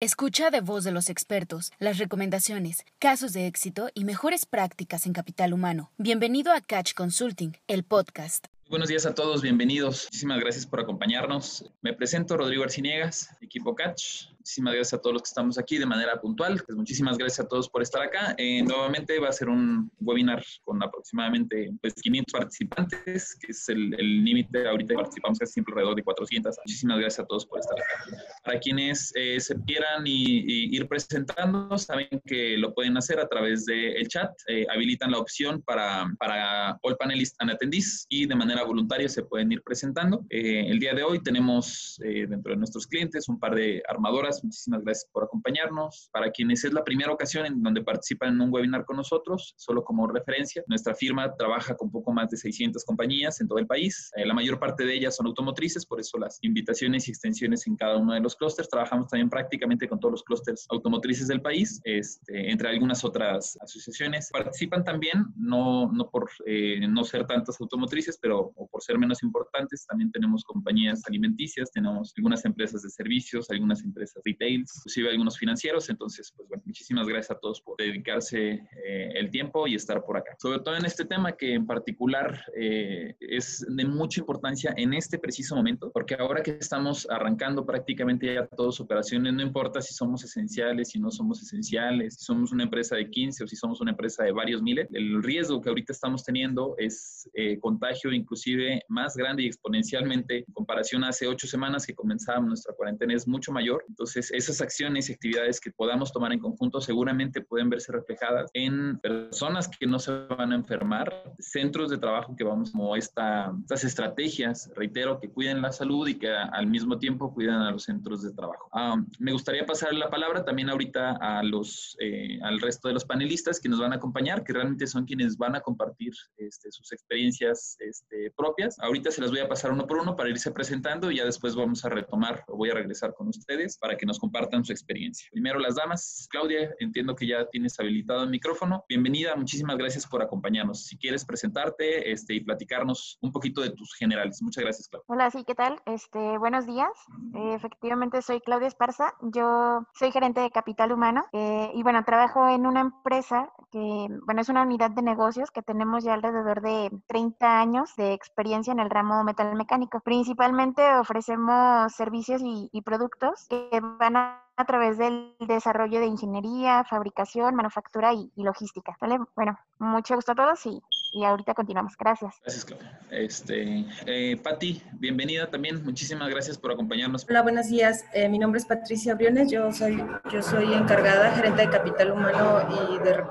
[0.00, 5.12] Escucha de voz de los expertos las recomendaciones, casos de éxito y mejores prácticas en
[5.12, 5.90] capital humano.
[5.98, 8.46] Bienvenido a Catch Consulting, el podcast.
[8.70, 10.04] Buenos días a todos, bienvenidos.
[10.04, 11.64] Muchísimas gracias por acompañarnos.
[11.82, 14.28] Me presento Rodrigo Arciniegas, equipo Catch.
[14.48, 16.62] Muchísimas gracias a todos los que estamos aquí de manera puntual.
[16.64, 18.34] Pues muchísimas gracias a todos por estar acá.
[18.38, 23.90] Eh, nuevamente va a ser un webinar con aproximadamente pues, 500 participantes, que es el
[24.24, 24.66] límite.
[24.66, 26.56] Ahorita participamos casi siempre alrededor de 400.
[26.64, 28.16] Muchísimas gracias a todos por estar acá.
[28.42, 33.66] Para quienes eh, se quieran y, ir presentando, saben que lo pueden hacer a través
[33.66, 34.30] del chat.
[34.46, 39.24] Eh, habilitan la opción para, para All Panelists and Attendees y de manera voluntaria se
[39.24, 40.24] pueden ir presentando.
[40.30, 45.10] el día de hoy tenemos dentro de nuestros clientes un par de armadoras muchísimas gracias
[45.12, 46.08] por acompañarnos.
[46.12, 49.84] Para quienes es la primera ocasión en donde participan en un webinar con nosotros, solo
[49.84, 54.10] como referencia, nuestra firma trabaja con poco más de 600 compañías en todo el país.
[54.16, 57.76] Eh, la mayor parte de ellas son automotrices, por eso las invitaciones y extensiones en
[57.76, 58.68] cada uno de los clústeres.
[58.68, 64.30] Trabajamos también prácticamente con todos los clústeres automotrices del país, este, entre algunas otras asociaciones.
[64.32, 69.22] Participan también, no, no por eh, no ser tantas automotrices, pero o por ser menos
[69.22, 75.38] importantes, también tenemos compañías alimenticias, tenemos algunas empresas de servicios, algunas empresas retails, inclusive algunos
[75.38, 75.88] financieros.
[75.90, 78.38] Entonces, pues bueno, muchísimas gracias a todos por dedicarse
[78.84, 80.36] eh, el tiempo y estar por acá.
[80.38, 85.18] Sobre todo en este tema que en particular eh, es de mucha importancia en este
[85.18, 90.24] preciso momento, porque ahora que estamos arrancando prácticamente ya todas operaciones, no importa si somos
[90.24, 93.92] esenciales, si no somos esenciales, si somos una empresa de 15 o si somos una
[93.92, 99.14] empresa de varios miles, el riesgo que ahorita estamos teniendo es eh, contagio inclusive más
[99.16, 103.52] grande y exponencialmente en comparación a hace ocho semanas que comenzábamos nuestra cuarentena es mucho
[103.52, 103.84] mayor.
[103.88, 108.98] Entonces, esas acciones y actividades que podamos tomar en conjunto seguramente pueden verse reflejadas en
[108.98, 113.84] personas que no se van a enfermar, centros de trabajo que vamos como esta, estas
[113.84, 118.22] estrategias, reitero, que cuiden la salud y que al mismo tiempo cuidan a los centros
[118.22, 118.68] de trabajo.
[118.72, 123.04] Ah, me gustaría pasar la palabra también ahorita a los, eh, al resto de los
[123.04, 126.92] panelistas que nos van a acompañar, que realmente son quienes van a compartir este, sus
[126.92, 128.78] experiencias este, propias.
[128.78, 131.54] Ahorita se las voy a pasar uno por uno para irse presentando y ya después
[131.54, 135.28] vamos a retomar o voy a regresar con ustedes para que nos compartan su experiencia.
[135.30, 136.26] Primero las damas.
[136.30, 138.84] Claudia, entiendo que ya tienes habilitado el micrófono.
[138.88, 140.86] Bienvenida, muchísimas gracias por acompañarnos.
[140.86, 144.40] Si quieres presentarte este, y platicarnos un poquito de tus generales.
[144.40, 145.04] Muchas gracias, Claudia.
[145.08, 145.80] Hola, sí, ¿qué tal?
[145.84, 146.90] Este, buenos días.
[147.34, 149.14] Eh, efectivamente, soy Claudia Esparza.
[149.20, 154.40] Yo soy gerente de capital humano eh, y bueno, trabajo en una empresa que, bueno,
[154.40, 158.80] es una unidad de negocios que tenemos ya alrededor de 30 años de experiencia en
[158.80, 160.00] el ramo metal mecánico.
[160.00, 166.82] Principalmente ofrecemos servicios y, y productos que van a a través del desarrollo de ingeniería,
[166.82, 168.96] fabricación, manufactura y, logística.
[169.00, 169.18] ¿Vale?
[169.36, 170.82] Bueno, mucho gusto a todos y,
[171.12, 171.96] y ahorita continuamos.
[171.96, 172.34] Gracias.
[172.42, 173.00] Gracias, Claudia.
[173.10, 175.84] Este, eh, Patti, bienvenida también.
[175.84, 177.24] Muchísimas gracias por acompañarnos.
[177.28, 178.04] Hola, buenos días.
[178.12, 179.48] Eh, mi nombre es Patricia Briones.
[179.48, 183.22] Yo soy, yo soy encargada, gerente de capital humano y de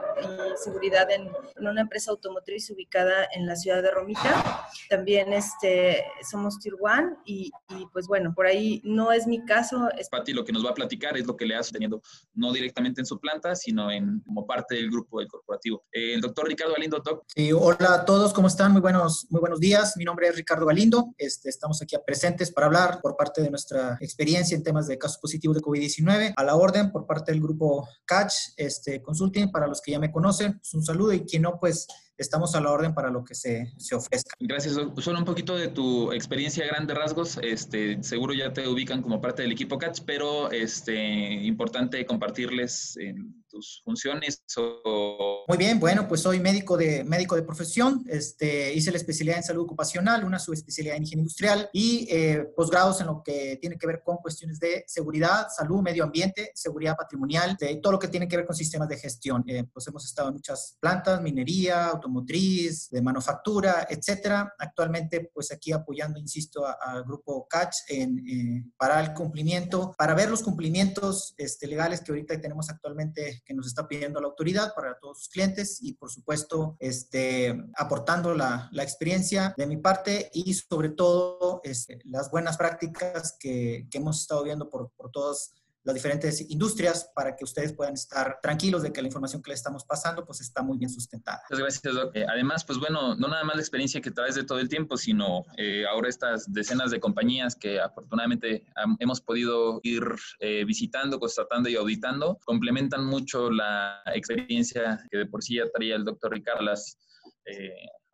[0.55, 1.29] seguridad en,
[1.59, 4.63] una empresa automotriz ubicada en la ciudad de Romita.
[4.89, 9.89] También este, somos Tier One y, y pues bueno, por ahí no es mi caso.
[9.97, 10.09] Es...
[10.09, 12.01] Patti lo que nos va a platicar es lo que le hace teniendo
[12.33, 15.85] no directamente en su planta, sino en, como parte del grupo del corporativo.
[15.91, 17.23] Eh, el doctor Ricardo Galindo, doc.
[17.27, 18.71] Sí, hola a todos, ¿cómo están?
[18.71, 19.95] Muy buenos, muy buenos días.
[19.97, 21.13] Mi nombre es Ricardo Galindo.
[21.17, 25.17] Este, estamos aquí presentes para hablar por parte de nuestra experiencia en temas de casos
[25.17, 26.33] positivos de COVID-19.
[26.35, 30.11] A la orden por parte del grupo Catch este, Consulting, para los que ya me
[30.11, 33.35] conocen, pues un saludo y quien no, pues estamos a la orden para lo que
[33.35, 34.35] se, se ofrezca.
[34.39, 34.73] Gracias.
[34.97, 37.39] Solo un poquito de tu experiencia a grandes rasgos.
[37.41, 42.97] Este, seguro ya te ubican como parte del equipo Catch, pero este, importante compartirles
[43.47, 45.43] tus funciones o...
[45.47, 49.43] Muy bien, bueno, pues soy médico de, médico de profesión, este, hice la especialidad en
[49.43, 53.87] salud ocupacional, una subespecialidad en higiene industrial y eh, posgrados en lo que tiene que
[53.87, 58.27] ver con cuestiones de seguridad, salud, medio ambiente, seguridad patrimonial, de todo lo que tiene
[58.27, 59.43] que ver con sistemas de gestión.
[59.47, 64.53] Eh, pues hemos estado en muchas plantas, minería, automotriz, de manufactura, etcétera.
[64.57, 70.29] Actualmente, pues aquí apoyando, insisto, al grupo Catch en, eh, para el cumplimiento, para ver
[70.29, 74.99] los cumplimientos este, legales que ahorita tenemos actualmente que nos está pidiendo la autoridad para
[74.99, 80.53] todos sus clientes y por supuesto este, aportando la, la experiencia de mi parte y
[80.53, 85.53] sobre todo este, las buenas prácticas que, que, hemos estado viendo por, por todas
[85.87, 89.59] las diferentes industrias para que ustedes puedan estar tranquilos de que la información que les
[89.59, 91.41] estamos pasando pues está muy bien sustentada.
[91.49, 92.13] Muchas gracias, Doc.
[92.13, 94.97] Eh, además, pues bueno, no nada más la experiencia que traes de todo el tiempo,
[94.97, 98.65] sino eh, ahora estas decenas de compañías que afortunadamente
[98.99, 100.03] hemos podido ir
[100.41, 105.95] eh, visitando, constatando y auditando, complementan mucho la experiencia que de por sí ya traía
[105.95, 106.97] el doctor Ricardo auditos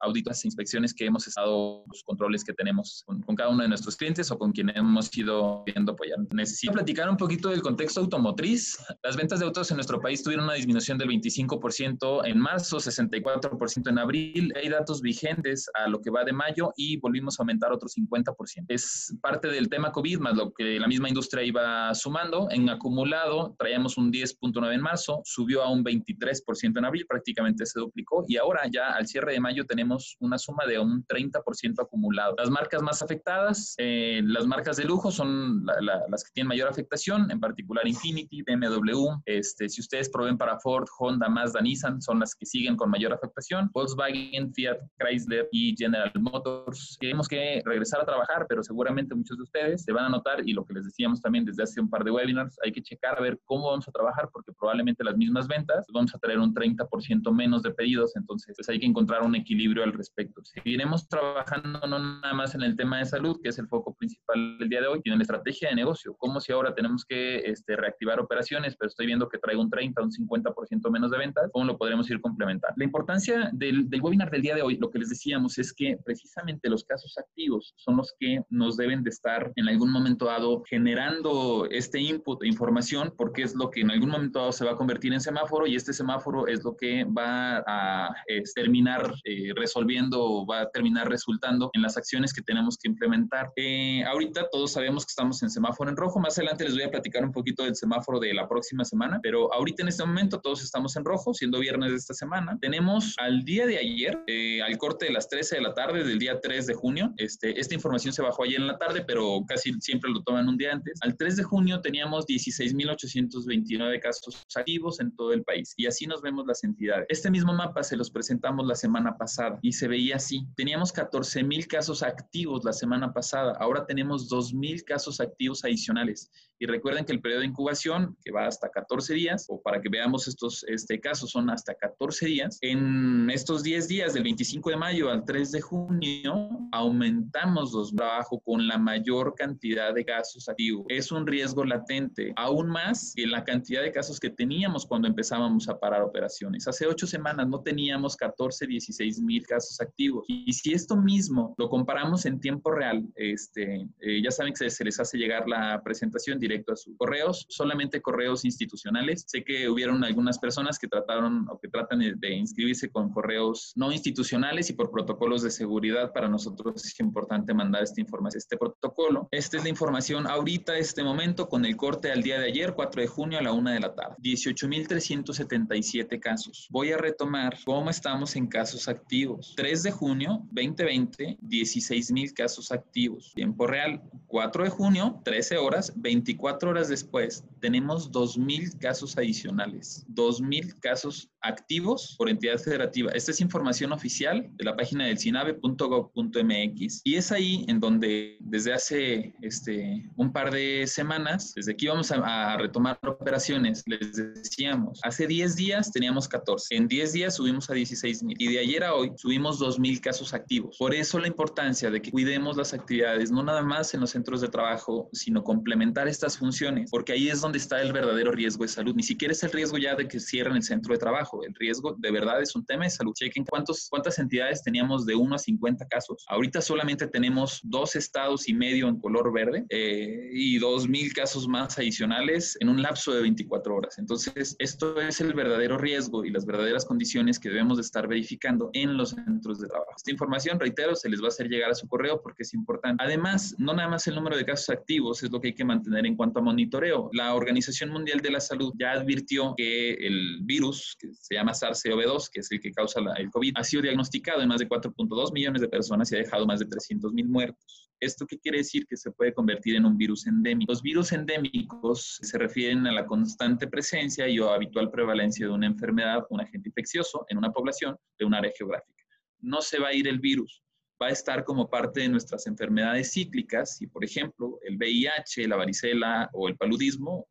[0.03, 4.29] e inspecciones que hemos estado, los controles que tenemos con, cada uno de nuestros clientes
[4.31, 6.17] o con quienes hemos ido viendo apoyar.
[6.31, 8.77] Necesito platicar un poquito del contexto automotriz.
[9.03, 13.89] Las ventas de autos en nuestro país tuvieron una disminución del 25% en marzo, 64%
[13.89, 14.53] en abril.
[14.55, 18.65] Hay datos vigentes a lo que va de mayo y volvimos a aumentar otro 50%.
[18.67, 22.47] Es parte del tema COVID más lo que la misma industria iba sumando.
[22.51, 27.79] En acumulado traíamos un 10.9 en marzo, subió a un 23% en abril, prácticamente se
[27.79, 32.35] duplicó y ahora ya al cierre de mayo tenemos una suma de un 30% acumulado.
[32.37, 37.29] Las marcas más afectadas, eh, las marcas de lujo son las que tienen mayor afectación,
[37.31, 39.21] en particular Infinity, BMW.
[39.25, 43.13] Este, si ustedes proveen para Ford, Honda, Mazda, Nissan, son las que siguen con mayor
[43.13, 43.69] afectación.
[43.73, 46.97] Volkswagen, Fiat, Chrysler y General Motors.
[46.99, 50.53] Tenemos que regresar a trabajar, pero seguramente muchos de ustedes se van a notar y
[50.53, 53.21] lo que les decíamos también desde hace un par de webinars, hay que checar a
[53.21, 57.33] ver cómo vamos a trabajar porque probablemente las mismas ventas vamos a tener un 30%
[57.33, 60.43] menos de pedidos, entonces pues hay que encontrar un equilibrio al respecto.
[60.43, 64.57] Seguiremos trabajando no nada más en el tema de salud, que es el foco principal
[64.59, 67.37] del día de hoy, sino en la estrategia de negocio, como si ahora tenemos que
[67.37, 71.49] este, reactivar operaciones, pero estoy viendo que traigo un 30, un 50% menos de ventas,
[71.51, 72.75] ¿cómo lo podremos ir complementando?
[72.77, 76.69] La importancia del, webinar del día de hoy, lo que les decíamos es que precisamente
[76.69, 81.67] los casos activos son los que nos deben de estar en algún momento dado generando
[81.71, 84.75] este input de información, porque es lo que en algún momento dado se va a
[84.75, 88.15] convertir en semáforo y este semáforo es lo que va a
[88.55, 93.51] terminar eh, resolviendo, va a terminar resultando en las acciones que tenemos que implementar.
[93.56, 96.92] Eh, ahorita todos sabemos que estamos en semáforo en rojo, más adelante les voy a
[96.92, 100.63] platicar un poquito del semáforo de la próxima semana, pero ahorita en este momento todos
[100.63, 102.57] estamos en rojo, siendo viernes de esta semana.
[102.62, 106.19] Tenemos al día de ayer, eh, al corte de las 13 de la tarde del
[106.19, 109.74] día 3 de junio, este, esta información se bajó ayer en la tarde, pero casi
[109.80, 111.00] siempre lo toman un día antes.
[111.01, 116.21] Al 3 de junio teníamos 16.829 casos activos en todo el país y así nos
[116.21, 117.06] vemos las entidades.
[117.10, 120.47] Este mismo mapa se los presentamos la semana pasada y se veía así.
[120.55, 126.29] Teníamos 14.000 casos activos la semana pasada, ahora tenemos 2.000 casos activos adicionales.
[126.59, 129.89] Y recuerden que el periodo de incubación, que va hasta 14 días, o para que
[129.89, 132.57] veamos estos este, casos, son hasta 14 días.
[132.61, 138.39] En estos 10 días, del 25 de mayo al 3 de junio, aumentamos los trabajos
[138.45, 140.85] con la mayor cantidad de casos activos.
[140.88, 145.67] Es un riesgo latente, aún más que la cantidad de casos que teníamos cuando empezábamos
[145.67, 146.67] a parar operaciones.
[146.67, 150.25] Hace 8 semanas no teníamos 14, 16 mil casos activos.
[150.27, 154.83] Y si esto mismo lo comparamos en tiempo real, este, eh, ya saben que se,
[154.83, 159.25] les hace llegar la presentación directa a sus correos, solamente correos institucionales.
[159.27, 163.91] Sé que hubieron algunas personas que trataron o que tratan de inscribirse con correos no
[163.91, 169.27] institucionales y por protocolos de seguridad para nosotros es importante mandar esta información, este protocolo.
[169.31, 173.01] Esta es la información ahorita, este momento, con el corte al día de ayer, 4
[173.01, 174.15] de junio a la 1 de la tarde.
[174.21, 176.67] 18.377 casos.
[176.69, 179.32] Voy a retomar cómo estamos en casos activos.
[179.56, 183.31] 3 de junio 2020, 16.000 casos activos.
[183.33, 190.06] Tiempo real, 4 de junio, 13 horas, 24 Cuatro horas después, tenemos 2.000 casos adicionales,
[190.09, 193.12] 2.000 casos activos por entidad federativa.
[193.13, 198.74] Esta es información oficial de la página del cinabe.gov.mx y es ahí en donde desde
[198.74, 205.27] hace este, un par de semanas, desde que íbamos a, retomar operaciones, les decíamos, hace
[205.27, 209.13] 10 días teníamos 14, en 10 días subimos a 16.000 y de ayer a hoy
[209.23, 210.75] subimos 2.000 casos activos.
[210.77, 214.41] Por eso la importancia de que cuidemos las actividades, no nada más en los centros
[214.41, 218.67] de trabajo, sino complementar estas funciones, porque ahí es donde está el verdadero riesgo de
[218.67, 218.93] salud.
[218.93, 221.41] Ni siquiera es el riesgo ya de que cierren el centro de trabajo.
[221.45, 223.13] El riesgo de verdad es un tema de salud.
[223.13, 226.25] Chequen cuántos, cuántas entidades teníamos de 1 a 50 casos.
[226.27, 231.77] Ahorita solamente tenemos dos estados y medio en color verde eh, y 2.000 casos más
[231.77, 233.98] adicionales en un lapso de 24 horas.
[234.00, 238.69] Entonces, esto es el verdadero riesgo y las verdaderas condiciones que debemos de estar verificando
[238.74, 239.91] en los centros de trabajo.
[239.96, 243.03] Esta información, reitero, se les va a hacer llegar a su correo porque es importante.
[243.03, 246.05] Además, no nada más el número de casos activos es lo que hay que mantener
[246.05, 247.10] en cuanto a monitoreo.
[247.13, 252.29] La Organización Mundial de la Salud ya advirtió que el virus, que se llama SARS-CoV-2,
[252.32, 255.62] que es el que causa el COVID, ha sido diagnosticado en más de 4.2 millones
[255.62, 257.89] de personas y ha dejado más de 300 mil muertos.
[258.00, 258.86] ¿Esto qué quiere decir?
[258.86, 260.72] Que se puede convertir en un virus endémico.
[260.72, 265.67] Los virus endémicos se refieren a la constante presencia y o habitual prevalencia de una
[265.67, 269.02] enfermedad, un agente infeccioso en una población de un área geográfica.
[269.43, 270.63] No se va a ir el virus,
[271.01, 275.57] va a estar como parte de nuestras enfermedades cíclicas y, por ejemplo, el VIH, la
[275.57, 277.27] varicela o el paludismo,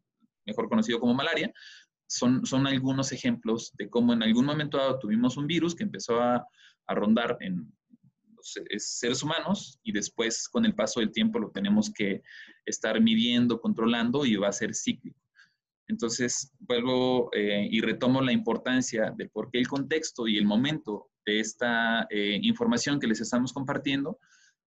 [0.47, 1.53] mejor conocido como malaria,
[2.07, 6.21] son, son algunos ejemplos de cómo en algún momento dado tuvimos un virus que empezó
[6.21, 6.47] a,
[6.87, 7.73] a rondar en
[8.37, 12.23] los seres humanos y después con el paso del tiempo lo tenemos que
[12.67, 15.19] estar midiendo, controlando y va a ser cíclico.
[15.89, 21.11] Entonces, vuelvo eh, y retomo la importancia de por qué el contexto y el momento
[21.27, 24.19] de esta eh, información que les estamos compartiendo,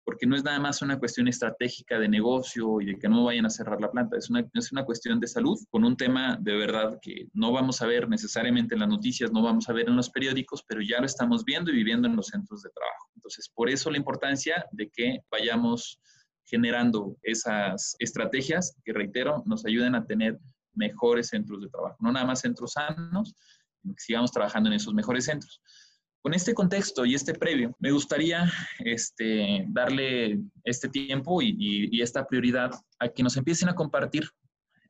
[0.06, 3.46] porque no es nada más una cuestión estratégica de negocio y de que no vayan
[3.46, 6.56] a cerrar la planta, es una, es una cuestión de salud con un tema de
[6.56, 9.96] verdad que no vamos a ver necesariamente en las noticias, no vamos a ver en
[9.96, 13.10] los periódicos, pero ya lo estamos viendo y viviendo en los centros de trabajo.
[13.16, 16.00] Entonces, por eso la importancia de que vayamos
[16.46, 20.38] generando esas estrategias que, reitero, nos ayuden a tener
[20.74, 23.34] mejores centros de trabajo, no nada más centros sanos,
[23.82, 25.62] sino que sigamos trabajando en esos mejores centros.
[26.24, 28.50] Con este contexto y este previo, me gustaría
[28.80, 31.54] este, darle este tiempo y,
[31.92, 34.30] y esta prioridad a que nos empiecen a compartir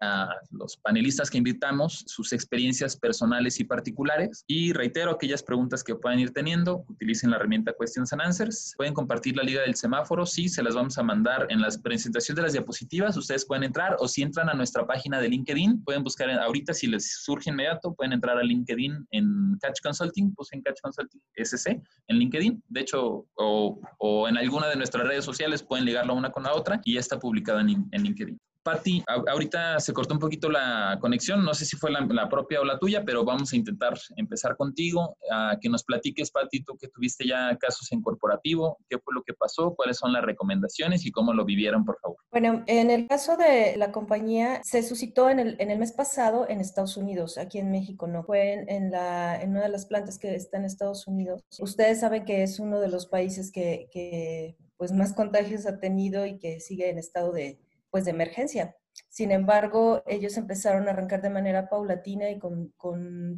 [0.03, 4.43] a los panelistas que invitamos sus experiencias personales y particulares.
[4.47, 8.73] Y reitero aquellas preguntas que puedan ir teniendo, utilicen la herramienta Questions and Answers.
[8.77, 12.35] Pueden compartir la liga del semáforo, sí, se las vamos a mandar en la presentación
[12.35, 13.15] de las diapositivas.
[13.17, 16.87] Ustedes pueden entrar o si entran a nuestra página de LinkedIn, pueden buscar ahorita si
[16.87, 22.17] les surge inmediato, pueden entrar a LinkedIn en Catch Consulting, en Catch Consulting SC en
[22.17, 22.63] LinkedIn.
[22.67, 26.53] De hecho, o, o, en alguna de nuestras redes sociales pueden ligarla una con la
[26.53, 28.39] otra y ya está publicada en, en LinkedIn.
[28.63, 32.65] Patti, ahorita se cortó un poquito la conexión, no sé si fue la, propia o
[32.65, 36.87] la tuya, pero vamos a intentar empezar contigo, a que nos platiques, Patti, tú que
[36.87, 41.11] tuviste ya casos en corporativo, qué fue lo que pasó, cuáles son las recomendaciones y
[41.11, 42.17] cómo lo vivieron, por favor.
[42.31, 46.47] Bueno, en el caso de la compañía, se suscitó en el, en el mes pasado
[46.47, 50.17] en Estados Unidos, aquí en México, no fue en, la, en una de las plantas
[50.17, 51.41] que está en Estados Unidos.
[51.59, 56.25] Ustedes saben que es uno de los países que, que pues más contagios ha tenido
[56.25, 57.59] y que sigue en estado de
[57.93, 58.75] pues de emergencia.
[59.13, 62.73] Sin embargo, ellos empezaron a arrancar de manera paulatina y con,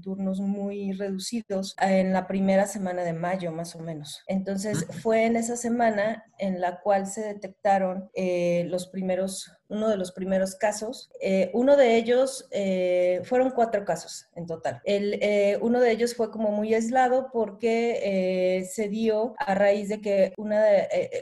[0.01, 4.23] turnos muy reducidos en la primera semana de mayo, más o menos.
[4.27, 9.97] Entonces, fue en esa semana en la cual se detectaron eh, los primeros, uno de
[9.97, 11.11] los primeros casos.
[11.19, 14.79] Eh, uno de ellos, eh, fueron cuatro casos en total.
[14.85, 20.31] El, uno de ellos fue como muy aislado porque se dio a raíz de que
[20.37, 20.63] una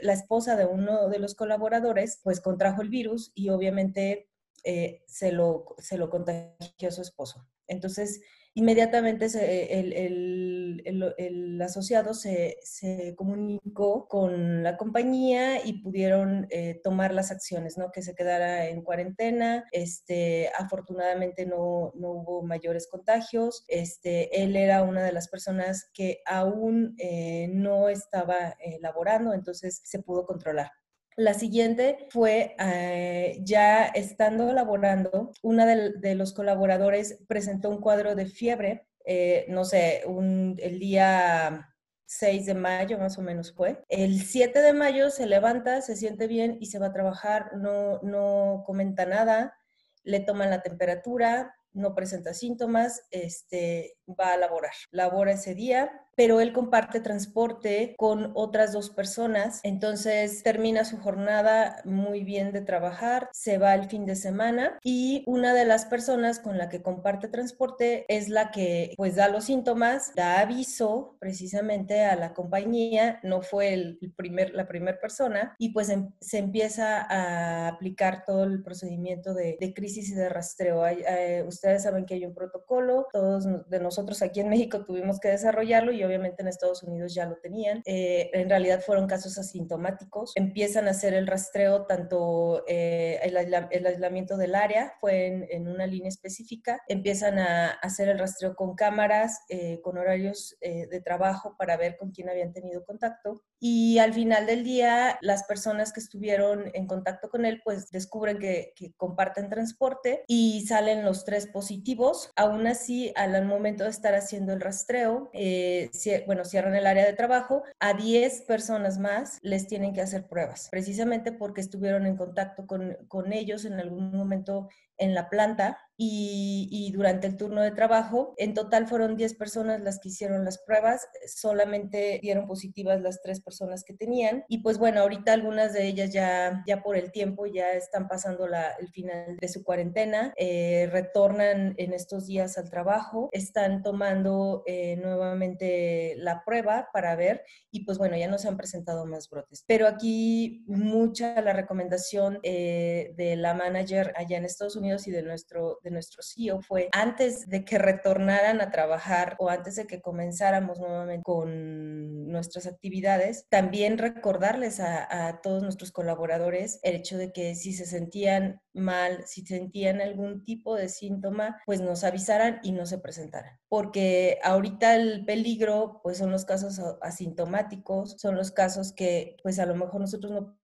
[0.02, 4.28] la esposa de uno de los colaboradores, pues contrajo el virus y obviamente
[4.64, 7.46] eh, se, lo, se lo contagió su esposo.
[7.66, 8.20] Entonces,
[8.54, 17.12] inmediatamente el, el, el, asociado se, se, comunicó con la compañía y pudieron eh, tomar
[17.14, 17.90] las acciones, ¿no?
[17.90, 19.64] Que se quedara en cuarentena.
[19.72, 23.64] Este, afortunadamente no, no hubo mayores contagios.
[23.68, 30.00] Este, él era una de las personas que aún eh, no estaba laborando, entonces se
[30.00, 30.70] pudo controlar.
[31.16, 38.26] La siguiente fue eh, ya estando laborando, una de, los colaboradores presentó un cuadro de
[38.26, 41.72] fiebre, eh, no sé, el día
[42.06, 43.84] 6 de mayo más o menos fue.
[43.88, 48.00] El 7 de mayo se levanta, se siente bien y se va a trabajar, no,
[48.02, 49.54] no comenta nada,
[50.02, 54.72] le toman la temperatura, no presenta síntomas, este, va a laborar.
[54.90, 61.80] Labora ese día, pero él comparte transporte con otras dos personas, entonces termina su jornada
[61.84, 66.38] muy bien de trabajar, se va el fin de semana y una de las personas
[66.38, 72.04] con la que comparte transporte es la que pues da los síntomas, da aviso precisamente
[72.04, 77.02] a la compañía, no fue el primer, la primera persona y pues em, se empieza
[77.02, 80.86] a aplicar todo el procedimiento de, crisis y de rastreo.
[80.86, 85.28] Eh, ustedes saben que hay un protocolo, todos de nosotros aquí en México tuvimos que
[85.28, 87.82] desarrollarlo y obviamente en Estados Unidos ya lo tenían.
[87.84, 90.32] Eh, en realidad fueron casos asintomáticos.
[90.34, 96.08] Empiezan a hacer el rastreo, tanto eh, el, aislamiento del área fue en, una línea
[96.08, 96.80] específica.
[96.88, 102.10] Empiezan a hacer el rastreo con cámaras, eh, con horarios de trabajo para ver con
[102.10, 103.42] quién habían tenido contacto.
[103.60, 108.38] Y al final del día, las personas que estuvieron en contacto con él, pues descubren
[108.38, 112.30] que, que comparten transporte y salen los tres positivos.
[112.36, 115.90] Aún así, al momento de estar haciendo el rastreo, eh,
[116.26, 120.68] bueno, cierran el área de trabajo, a 10 personas más les tienen que hacer pruebas,
[120.70, 126.90] precisamente porque estuvieron en contacto con, con ellos en algún momento en la planta y,
[126.94, 128.34] durante el turno de trabajo.
[128.36, 133.40] En total fueron 10 personas las que hicieron las pruebas, solamente dieron positivas las tres
[133.40, 134.44] personas que tenían.
[134.48, 138.46] Y pues bueno, ahorita algunas de ellas ya, ya por el tiempo ya están pasando
[138.46, 144.62] la, el final de su cuarentena, eh, retornan en estos días al trabajo, están tomando
[144.66, 149.28] eh, nuevamente la prueba para ver y pues bueno, ya no se han presentado más
[149.28, 149.64] brotes.
[149.66, 155.22] Pero aquí mucha la recomendación eh, de la manager allá en Estados Unidos y de
[155.22, 160.00] nuestro de nuestro CEO fue antes de que retornaran a trabajar o antes de que
[160.00, 167.54] comenzáramos nuevamente con nuestras actividades, también recordarles a, todos nuestros colaboradores el hecho de que
[167.54, 172.86] si se sentían mal, si sentían algún tipo de síntoma, pues nos avisaran y no
[172.86, 173.58] se presentaran.
[173.68, 179.66] Porque ahorita el peligro, pues son los casos asintomáticos, son los casos que pues a
[179.66, 180.58] lo mejor nosotros no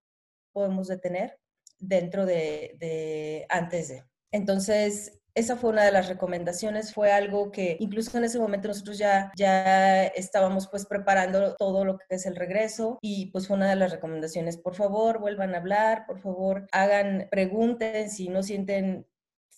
[0.53, 1.39] podemos detener
[1.79, 4.10] dentro de, de antes de.
[4.33, 8.99] Entonces, esa fue una de las recomendaciones, fue algo que incluso en ese momento nosotros
[8.99, 13.71] ya, ya estábamos pues preparando todo lo que es el regreso y pues fue una
[13.71, 19.07] de las recomendaciones, por favor vuelvan a hablar, por favor hagan, pregunten si no sienten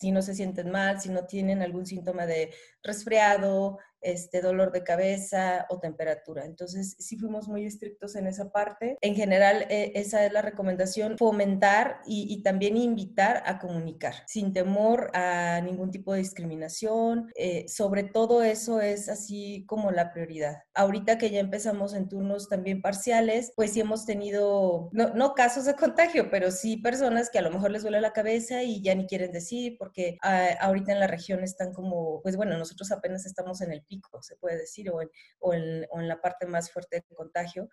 [0.02, 2.52] si no se sienten mal, si no tienen algún síntoma de
[2.82, 6.44] resfriado, este, dolor de cabeza o temperatura.
[6.44, 8.96] Entonces, sí fuimos muy estrictos en esa parte.
[9.00, 15.10] En general, eh, esa es la recomendación, fomentar y, también invitar a comunicar, sin temor
[15.14, 17.30] a ningún tipo de discriminación.
[17.36, 20.64] Eh, sobre todo eso es así como la prioridad.
[20.74, 25.64] Ahorita que ya empezamos en turnos también parciales, pues sí hemos tenido, no, no casos
[25.66, 28.94] de contagio, pero sí personas que a lo mejor les duele la cabeza y ya
[28.94, 33.26] ni quieren decir, porque ah, ahorita en la región están como, pues bueno, nosotros apenas
[33.26, 33.84] estamos en el
[34.20, 37.68] se puede decir, o en, o en, o en la parte más fuerte de contagio.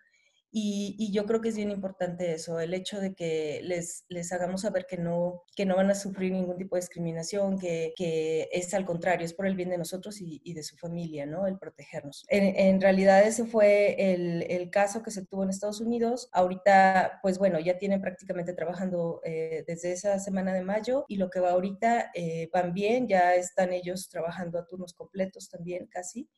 [0.52, 4.62] Y, yo creo que es bien importante eso, el hecho de que les, les hagamos
[4.62, 8.74] saber que no, que no van a sufrir ningún tipo de discriminación, que, que es
[8.74, 11.46] al contrario, es por el bien de nosotros y, de su familia, ¿no?
[11.46, 12.24] El protegernos.
[12.28, 16.28] En, en realidad ese fue el, el, caso que se tuvo en Estados Unidos.
[16.32, 21.30] Ahorita, pues bueno, ya tienen prácticamente trabajando eh, desde esa semana de mayo y lo
[21.30, 26.28] que va ahorita eh, van bien, ya están ellos trabajando a turnos completos también casi.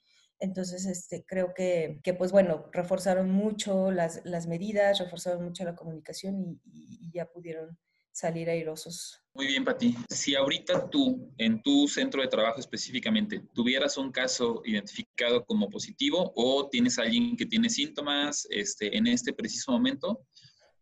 [0.43, 5.77] Entonces, este, creo que, que, pues bueno, reforzaron mucho las, las medidas, reforzaron mucho la
[5.77, 7.79] comunicación y, ya pudieron
[8.11, 9.23] salir airosos.
[9.35, 9.95] Muy bien, Pati.
[10.09, 16.33] Si ahorita tú, en tu centro de trabajo específicamente, tuvieras un caso identificado como positivo
[16.35, 20.27] o tienes alguien que tiene síntomas este, en este preciso momento,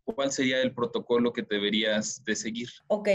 [0.04, 2.68] ¿cuál sería el protocolo que deberías de seguir?
[2.88, 3.08] Ok,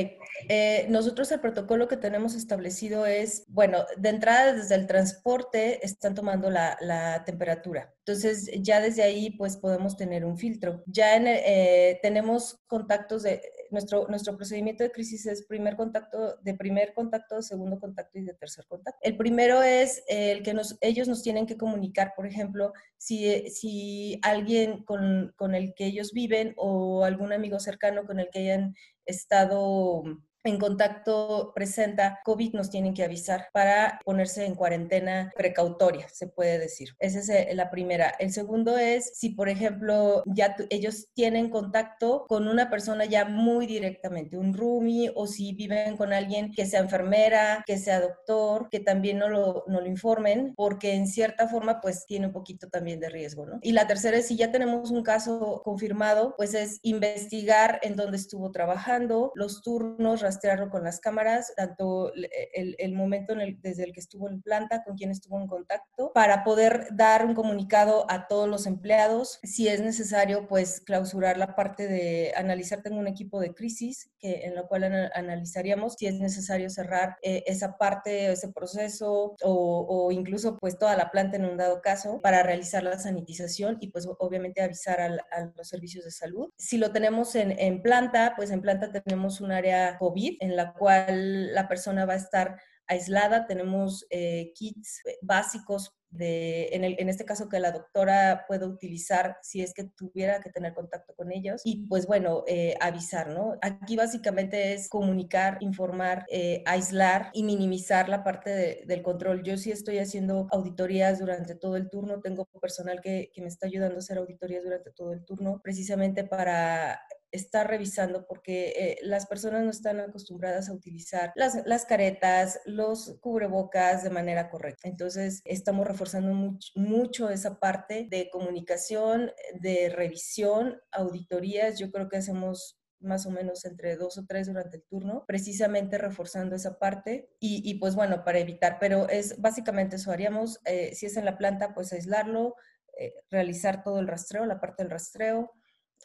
[0.50, 6.16] eh, nosotros el protocolo que tenemos establecido es, bueno, de entrada desde el transporte están
[6.16, 7.94] tomando la, temperatura.
[8.00, 10.84] Entonces ya desde ahí pues podemos tener un filtro.
[10.86, 16.54] Ya en, eh, tenemos contactos de, nuestro, nuestro procedimiento de crisis es primer contacto, de
[16.54, 19.00] primer contacto, segundo contacto y de tercer contacto.
[19.02, 24.20] El primero es el que nos, ellos nos tienen que comunicar, por ejemplo, si, si
[24.22, 28.76] alguien con, con el que ellos viven o algún amigo cercano con el que hayan
[29.06, 30.04] estado
[30.46, 36.60] en contacto presenta COVID, nos tienen que avisar para ponerse en cuarentena precautoria, se puede
[36.60, 36.90] decir.
[37.00, 38.14] Esa es eh, la primera.
[38.20, 43.66] El segundo es si, por ejemplo, ya ellos tienen contacto con una persona ya muy
[43.66, 48.80] directamente, un roomie, o si viven con alguien que sea enfermera, que sea doctor, que
[48.80, 53.00] también no lo, no lo informen, porque en cierta forma, pues tiene un poquito también
[53.00, 53.60] de riesgo, ¿no?
[53.62, 58.18] Y la tercera es si ya tenemos un caso confirmado, pues es investigar en dónde
[58.18, 63.84] estuvo trabajando, los turnos, rastrearlo con las cámaras, tanto el, el momento en el, desde
[63.84, 68.06] el que estuvo en planta, con quien estuvo en contacto, para poder dar un comunicado
[68.10, 69.40] a todos los empleados.
[69.44, 74.46] Si es necesario, pues clausurar la parte de analizar, tengo un equipo de crisis que,
[74.46, 80.12] en lo cual analizaríamos si es necesario cerrar eh, esa parte, ese proceso o, o,
[80.12, 84.08] incluso pues toda la planta en un dado caso para realizar la sanitización y pues
[84.20, 86.50] obviamente avisar al, a los servicios de salud.
[86.58, 90.74] Si lo tenemos en, en planta, pues en planta tenemos un área COVID en la
[90.74, 92.58] cual la persona va a estar
[92.88, 93.48] aislada.
[93.48, 99.38] Tenemos eh, kits básicos de, en, el, en, este caso que la doctora pueda utilizar
[99.42, 103.58] si es que tuviera que tener contacto con ellos y pues bueno, eh, avisar, ¿no?
[103.62, 109.44] Aquí básicamente es comunicar, informar, eh, aislar y minimizar la parte de, del control.
[109.44, 113.68] Yo sí estoy haciendo auditorías durante todo el turno, tengo personal que, que me está
[113.68, 117.02] ayudando a hacer auditorías durante todo el turno, precisamente para
[117.36, 123.18] estar revisando porque eh, las personas no están acostumbradas a utilizar las, las, caretas, los
[123.22, 124.88] cubrebocas de manera correcta.
[124.88, 131.78] Entonces, estamos reforzando mucho, mucho esa parte de comunicación, de revisión, auditorías.
[131.78, 135.98] Yo creo que hacemos más o menos entre dos o tres durante el turno, precisamente
[135.98, 140.94] reforzando esa parte y, y pues bueno, para evitar, pero es básicamente eso, haríamos, eh,
[140.96, 142.56] si es en la planta, pues aislarlo,
[142.98, 145.52] eh, realizar todo el rastreo, la parte del rastreo,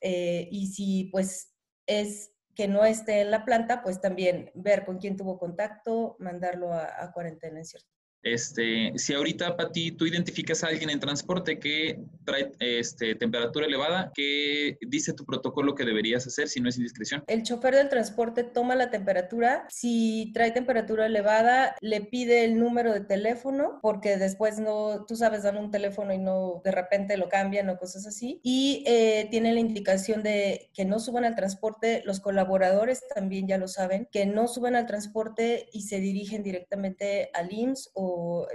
[0.01, 1.55] eh, y si pues
[1.87, 6.73] es que no esté en la planta, pues también ver con quién tuvo contacto, mandarlo
[6.73, 7.89] a, cuarentena en cierto
[8.23, 14.13] Este, si ahorita, Pati, tú identificas a alguien en transporte que trae este, temperatura elevada,
[14.15, 17.25] ¿qué dice tu protocolo que deberías hacer si no es indiscreción?
[17.27, 19.67] El chofer del transporte toma la temperatura.
[19.71, 25.43] Si trae temperatura elevada, le pide el número de teléfono, porque después no, tú sabes,
[25.43, 28.41] dan un teléfono y no de repente lo cambian o cosas así.
[28.43, 32.03] Y eh, tiene la indicación de que no suban al transporte.
[32.05, 37.31] Los colaboradores también ya lo saben, que no suban al transporte y se dirigen directamente
[37.35, 38.10] al IMSS o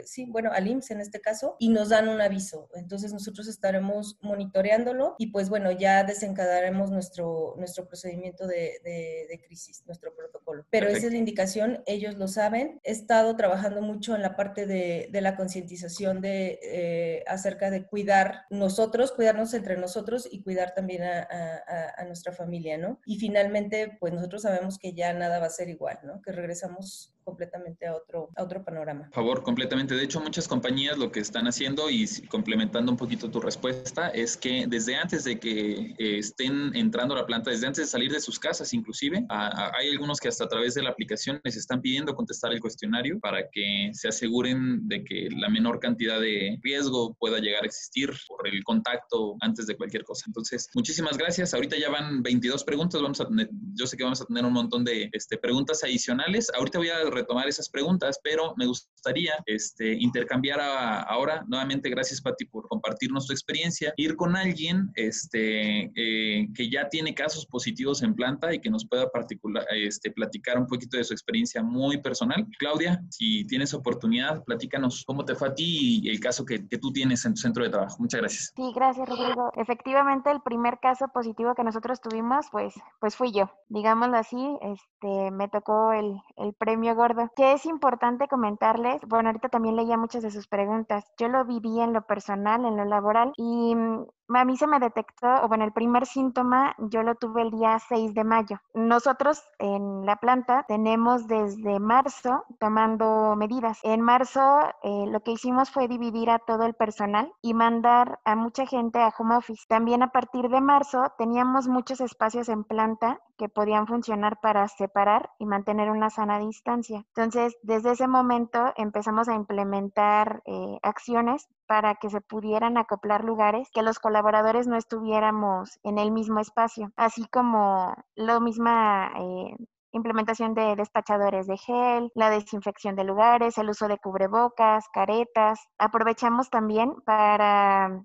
[0.06, 2.70] sí, bueno, al IMSS en este caso, y nos dan un aviso.
[2.76, 9.84] Entonces nosotros estaremos monitoreándolo y pues bueno, ya desencadenaremos nuestro, nuestro procedimiento de, de, crisis,
[9.86, 10.66] nuestro protocolo.
[10.70, 12.80] Pero esa es la indicación, ellos lo saben.
[12.84, 17.86] He estado trabajando mucho en la parte de, de la concientización de eh, acerca de
[17.86, 23.00] cuidar nosotros, cuidarnos entre nosotros y cuidar también a, a, a nuestra familia, ¿no?
[23.06, 26.22] Y finalmente, pues nosotros sabemos que ya nada va a ser igual, ¿no?
[26.22, 29.06] Que regresamos completamente a otro, a otro panorama.
[29.06, 29.96] Por favor, completamente.
[29.96, 34.38] De hecho, muchas compañías lo que están haciendo y complementando un poquito tu respuesta es
[34.38, 38.12] que desde antes de que eh, estén entrando a la planta, desde antes de salir
[38.12, 41.82] de sus casas inclusive, hay algunos que hasta a través de la aplicación les están
[41.82, 47.16] pidiendo contestar el cuestionario para que se aseguren de que la menor cantidad de riesgo
[47.20, 50.26] pueda llegar a existir por el contacto antes de cualquier cosa.
[50.28, 51.54] Entonces, muchísimas gracias.
[51.54, 53.02] Ahorita ya van 22 preguntas.
[53.02, 56.52] Vamos a tener, yo sé que vamos a tener un montón de este, preguntas adicionales.
[56.56, 62.46] Ahorita voy a retomar esas preguntas, pero me gustaría este, intercambiar ahora, nuevamente, gracias Pati
[62.46, 68.14] por compartirnos tu experiencia, ir con alguien este, eh, que ya tiene casos positivos en
[68.16, 72.46] planta y que nos pueda particular, este, platicar un poquito de su experiencia muy personal.
[72.60, 76.78] Claudia, si tienes oportunidad, platícanos cómo te fue a ti y el caso que, que
[76.78, 77.98] tú tienes en tu centro de trabajo.
[78.00, 78.54] Muchas gracias.
[78.56, 79.52] Sí, gracias Rodrigo.
[79.56, 83.50] Efectivamente, el primer caso positivo que nosotros tuvimos, pues, pues fui yo.
[83.70, 86.96] Digámoslo así, este, me tocó el, el premio
[87.36, 91.80] que es importante comentarles, bueno, ahorita también leía muchas de sus preguntas, yo lo viví
[91.80, 95.66] en lo personal, en lo laboral, y mm, a mí se me detectó, o bueno,
[95.66, 98.60] el primer síntoma yo lo tuve el día 6 de mayo.
[98.74, 103.80] Nosotros en la planta tenemos desde marzo tomando medidas.
[103.84, 104.42] En marzo
[104.84, 109.00] eh, lo que hicimos fue dividir a todo el personal y mandar a mucha gente
[109.00, 109.66] a home office.
[109.68, 115.32] También a partir de marzo teníamos muchos espacios en planta que podían funcionar para separar
[115.40, 117.06] y mantener una sana distancia.
[117.16, 123.70] Entonces, desde ese momento empezamos a implementar eh, acciones para que se pudieran acoplar lugares,
[123.74, 129.56] que los colaboradores no estuviéramos en el mismo espacio, así como la misma eh,
[129.92, 135.60] implementación de despachadores de gel, la desinfección de lugares, el uso de cubrebocas, caretas.
[135.78, 138.04] Aprovechamos también para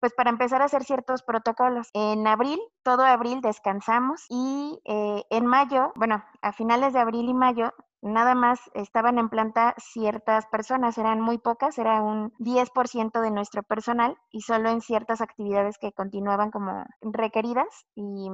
[0.00, 1.88] pues para empezar a hacer ciertos protocolos.
[1.92, 7.34] En abril, todo abril descansamos y eh, en mayo, bueno, a finales de abril y
[7.34, 13.30] mayo, nada más estaban en planta ciertas personas, eran muy pocas, era un 10% de
[13.30, 18.28] nuestro personal y solo en ciertas actividades que continuaban como requeridas y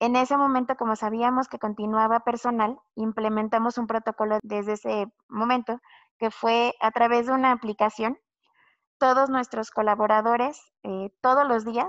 [0.00, 5.80] en ese momento, como sabíamos que continuaba personal, implementamos un protocolo desde ese momento
[6.18, 8.16] que fue a través de una aplicación.
[8.98, 11.88] Todos nuestros colaboradores, eh, todos los días,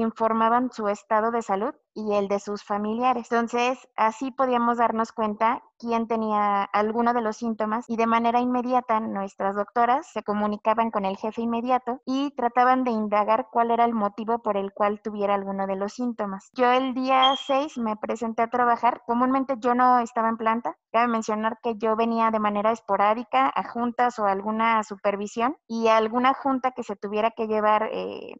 [0.00, 3.28] informaban su estado de salud y el de sus familiares.
[3.30, 9.00] Entonces, así podíamos darnos cuenta quién tenía alguno de los síntomas y de manera inmediata
[9.00, 13.94] nuestras doctoras se comunicaban con el jefe inmediato y trataban de indagar cuál era el
[13.94, 16.50] motivo por el cual tuviera alguno de los síntomas.
[16.54, 19.02] Yo el día 6 me presenté a trabajar.
[19.06, 20.76] Comúnmente yo no estaba en planta.
[20.92, 26.34] Cabe mencionar que yo venía de manera esporádica a juntas o alguna supervisión y alguna
[26.34, 28.34] junta que se tuviera que llevar eh,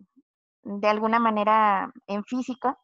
[0.65, 2.79] de alguna manera en físico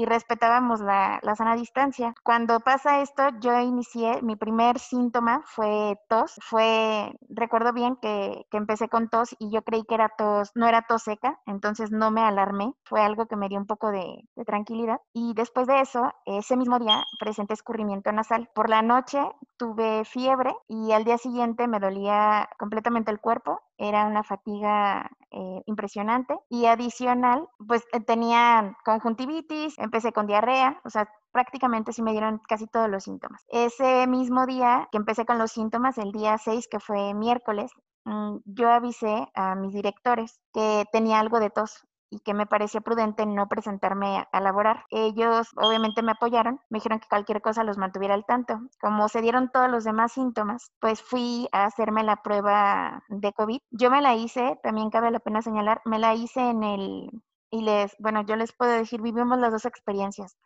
[0.00, 2.14] y respetábamos la, la, sana distancia.
[2.22, 8.56] Cuando pasa esto, yo inicié, mi primer síntoma fue tos, fue, recuerdo bien que, que,
[8.56, 12.10] empecé con tos y yo creí que era tos, no era tos seca, entonces no
[12.10, 15.00] me alarmé, fue algo que me dio un poco de, de tranquilidad.
[15.12, 18.48] Y después de eso, ese mismo día presenté escurrimiento nasal.
[18.54, 19.20] Por la noche
[19.58, 25.62] tuve fiebre y al día siguiente me dolía completamente el cuerpo era una fatiga eh,
[25.64, 32.12] impresionante y adicional, pues eh, tenía conjuntivitis, empecé con diarrea, o sea, prácticamente sí me
[32.12, 33.42] dieron casi todos los síntomas.
[33.48, 37.72] Ese mismo día que empecé con los síntomas, el día 6, que fue miércoles,
[38.04, 42.80] mm, yo avisé a mis directores que tenía algo de tos y que me parecía
[42.80, 44.84] prudente no presentarme a, laborar.
[44.90, 48.60] Ellos obviamente me apoyaron, me dijeron que cualquier cosa los mantuviera al tanto.
[48.80, 53.60] Como se dieron todos los demás síntomas, pues fui a hacerme la prueba de COVID.
[53.70, 57.10] Yo me la hice, también cabe la pena señalar, me la hice en el,
[57.50, 60.36] y les, bueno, yo les puedo decir, vivimos las dos experiencias.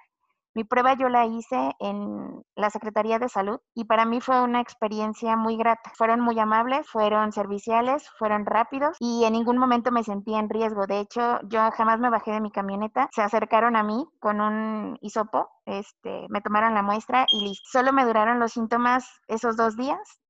[0.54, 4.60] Mi prueba yo la hice en la Secretaría de Salud y para mí fue una
[4.60, 5.90] experiencia muy grata.
[5.96, 10.86] Fueron muy amables, fueron serviciales, fueron rápidos y en ningún momento me sentí en riesgo.
[10.86, 13.08] De hecho, yo jamás me bajé de mi camioneta.
[13.12, 17.68] Se acercaron a mí con un hisopo, este, me tomaron la muestra y listo.
[17.72, 20.20] Solo me duraron los síntomas esos dos días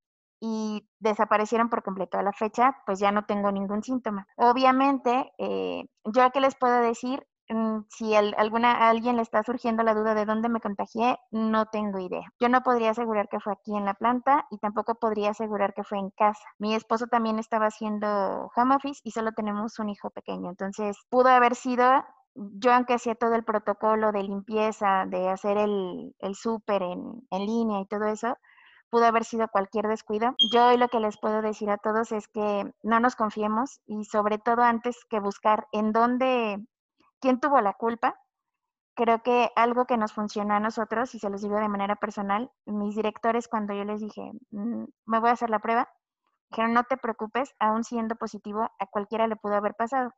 [0.40, 2.18] y desaparecieron por completo.
[2.18, 4.26] A la fecha, pues ya no tengo ningún síntoma.
[4.36, 9.82] Obviamente, eh, yo qué les puedo decir, mm, si alguna, a alguien le está surgiendo
[9.82, 12.22] la duda de dónde me contagié, no tengo idea.
[12.40, 15.84] Yo no podría asegurar que fue aquí en la planta y tampoco podría asegurar que
[15.84, 16.44] fue en casa.
[16.58, 20.50] Mi esposo también estaba haciendo home office y solo tenemos un hijo pequeño.
[20.50, 22.04] Entonces, pudo haber sido
[22.36, 27.46] yo aunque hacía todo el protocolo de limpieza, de hacer el, el súper en, en
[27.46, 28.36] línea y todo eso,
[28.90, 30.34] pudo haber sido cualquier descuido.
[30.52, 34.04] Yo hoy lo que les puedo decir a todos es que no nos confiemos y
[34.04, 36.64] sobre todo antes que buscar en dónde,
[37.24, 38.20] quién tuvo la culpa,
[38.94, 42.50] creo que algo que nos funcionó a nosotros, y se los digo de manera personal,
[42.66, 45.88] mis directores cuando yo les dije, mm, me voy a hacer la prueba,
[46.50, 50.12] dijeron, no te preocupes, aún siendo positivo, a cualquiera le pudo haber pasado.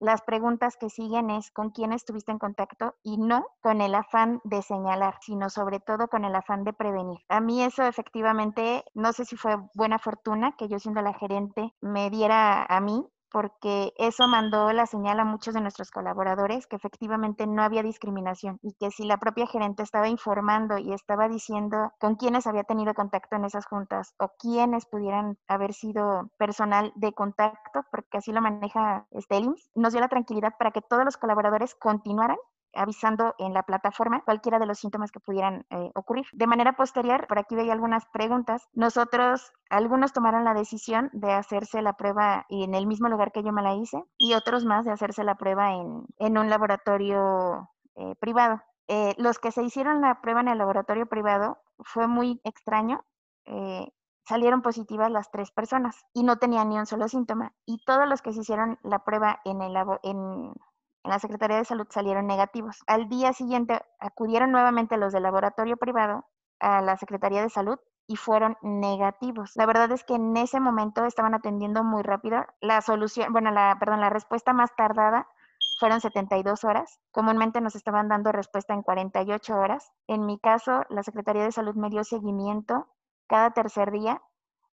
[0.00, 4.40] Las preguntas que siguen es con quién estuviste en contacto y no con el afán
[4.44, 7.18] de señalar, sino sobre todo con el afán de prevenir.
[7.28, 11.74] A mí eso efectivamente, no sé si fue buena fortuna que yo siendo la gerente
[11.82, 16.76] me diera a mí porque eso mandó la señal a muchos de nuestros colaboradores que
[16.76, 21.92] efectivamente no había discriminación y que si la propia gerente estaba informando y estaba diciendo
[21.98, 27.12] con quiénes había tenido contacto en esas juntas o quiénes pudieran haber sido personal de
[27.12, 31.74] contacto, porque así lo maneja Stellings, nos dio la tranquilidad para que todos los colaboradores
[31.74, 32.38] continuaran
[32.74, 36.26] avisando en la plataforma cualquiera de los síntomas que pudieran eh, ocurrir.
[36.32, 38.68] De manera posterior, por aquí veía algunas preguntas.
[38.72, 43.52] Nosotros, algunos tomaron la decisión de hacerse la prueba en el mismo lugar que yo
[43.52, 48.14] me la hice y otros más de hacerse la prueba en, en un laboratorio eh,
[48.20, 48.62] privado.
[48.86, 53.04] Eh, los que se hicieron la prueba en el laboratorio privado fue muy extraño.
[54.24, 57.54] salieron positivas las tres personas y no tenían ni un solo síntoma.
[57.64, 60.52] Y todos los que se hicieron la prueba en el, en,
[61.08, 62.82] en la Secretaría de Salud salieron negativos.
[62.86, 66.26] Al día siguiente acudieron nuevamente los del laboratorio privado
[66.60, 69.52] a la Secretaría de Salud y fueron negativos.
[69.54, 72.44] La verdad es que en ese momento estaban atendiendo muy rápido.
[72.60, 75.26] La solución, bueno, la, perdón, la respuesta más tardada
[75.80, 77.00] fueron 72 horas.
[77.10, 79.90] Comúnmente nos estaban dando respuesta en 48 horas.
[80.08, 82.86] En mi caso, la Secretaría de Salud me dio seguimiento
[83.28, 84.20] cada tercer día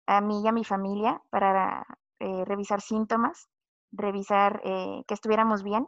[0.07, 1.85] a mí y a mi familia para
[2.21, 3.51] eh, revisar síntomas,
[3.93, 5.87] revisar eh, que estuviéramos bien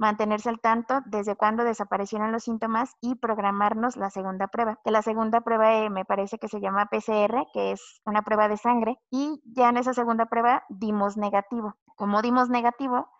[0.00, 4.80] mantenerse al tanto desde cuándo desaparecieron los síntomas y programarnos la segunda prueba.
[4.82, 8.48] Que la segunda prueba eh, me parece que se llama PCR, que es una prueba
[8.48, 11.76] de sangre, y ya en esa segunda prueba dimos negativo.
[11.96, 13.10] Como dimos negativo,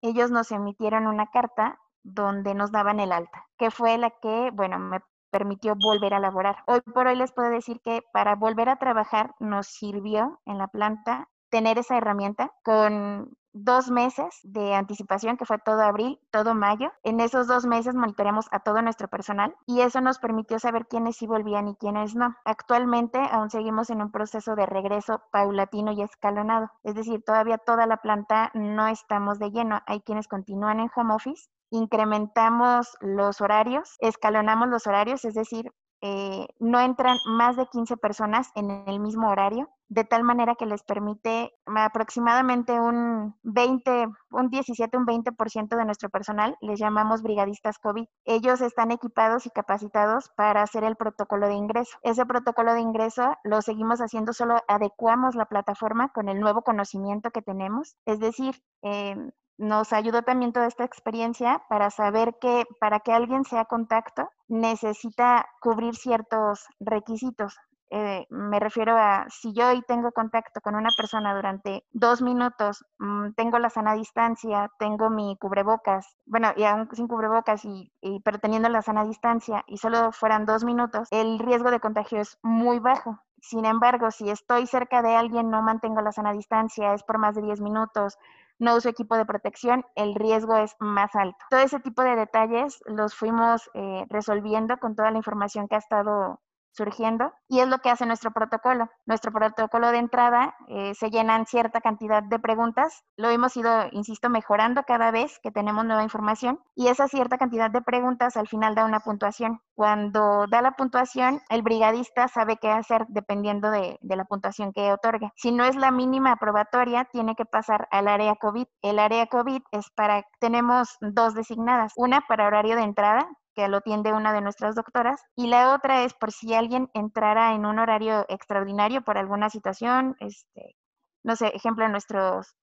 [0.00, 4.78] ellos nos emitieron una carta donde nos daban el alta, que fue la que, bueno,
[4.78, 5.00] me
[5.30, 6.64] permitió volver a laborar.
[6.66, 10.68] Hoy por hoy les puedo decir que para volver a trabajar nos sirvió en la
[10.68, 16.92] planta tener esa herramienta con dos meses de anticipación, que fue todo abril, todo mayo.
[17.02, 21.16] En esos dos meses monitoreamos a todo nuestro personal y eso nos permitió saber quiénes
[21.16, 22.36] sí volvían y quiénes no.
[22.44, 27.86] Actualmente aún seguimos en un proceso de regreso paulatino y escalonado, es decir, todavía toda
[27.86, 29.80] la planta no estamos de lleno.
[29.86, 36.46] Hay quienes continúan en home office incrementamos los horarios, escalonamos los horarios, es decir, eh,
[36.58, 40.82] no entran más de 15 personas en el mismo horario, de tal manera que les
[40.84, 48.06] permite aproximadamente un 20, un 17, un 20% de nuestro personal, les llamamos brigadistas COVID.
[48.24, 51.98] Ellos están equipados y capacitados para hacer el protocolo de ingreso.
[52.02, 57.32] Ese protocolo de ingreso lo seguimos haciendo, solo adecuamos la plataforma con el nuevo conocimiento
[57.32, 57.96] que tenemos.
[58.06, 59.16] Es decir, eh,
[59.60, 65.46] nos ayudó también toda esta experiencia para saber que para que alguien sea contacto necesita
[65.60, 67.58] cubrir ciertos requisitos.
[67.90, 72.84] Eh, me refiero a si yo hoy tengo contacto con una persona durante dos minutos,
[73.00, 78.20] mm, tengo la sana distancia, tengo mi cubrebocas, bueno, y aún sin cubrebocas, y, y,
[78.20, 82.38] pero teniendo la sana distancia y solo fueran dos minutos, el riesgo de contagio es
[82.42, 83.18] muy bajo.
[83.42, 87.34] Sin embargo, si estoy cerca de alguien, no mantengo la sana distancia, es por más
[87.34, 88.18] de 10 minutos,
[88.60, 91.38] no uso equipo de protección, el riesgo es más alto.
[91.50, 95.78] Todo ese tipo de detalles los fuimos eh, resolviendo con toda la información que ha
[95.78, 96.40] estado
[96.72, 98.88] surgiendo y es lo que hace nuestro protocolo.
[99.06, 104.30] Nuestro protocolo de entrada eh, se llenan cierta cantidad de preguntas, lo hemos ido, insisto,
[104.30, 108.74] mejorando cada vez que tenemos nueva información y esa cierta cantidad de preguntas al final
[108.74, 109.60] da una puntuación.
[109.74, 114.92] Cuando da la puntuación, el brigadista sabe qué hacer dependiendo de, de la puntuación que
[114.92, 115.30] otorgue.
[115.36, 118.66] Si no es la mínima aprobatoria, tiene que pasar al área COVID.
[118.82, 123.26] El área COVID es para, tenemos dos designadas, una para horario de entrada,
[123.68, 125.22] lo atiende una de nuestras doctoras.
[125.36, 130.16] Y la otra es por si alguien entrara en un horario extraordinario por alguna situación,
[130.20, 130.76] este,
[131.22, 132.56] no sé, ejemplo, nuestros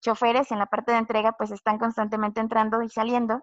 [0.00, 3.38] choferes en la parte de entrega pues están constantemente entrando y saliendo.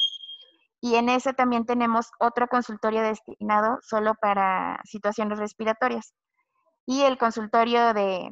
[0.82, 6.14] Y en ese también tenemos otro consultorio destinado solo para situaciones respiratorias.
[6.86, 8.30] Y el consultorio de,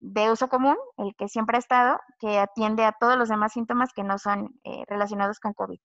[0.00, 3.92] de uso común, el que siempre ha estado, que atiende a todos los demás síntomas
[3.94, 5.78] que no son eh, relacionados con COVID.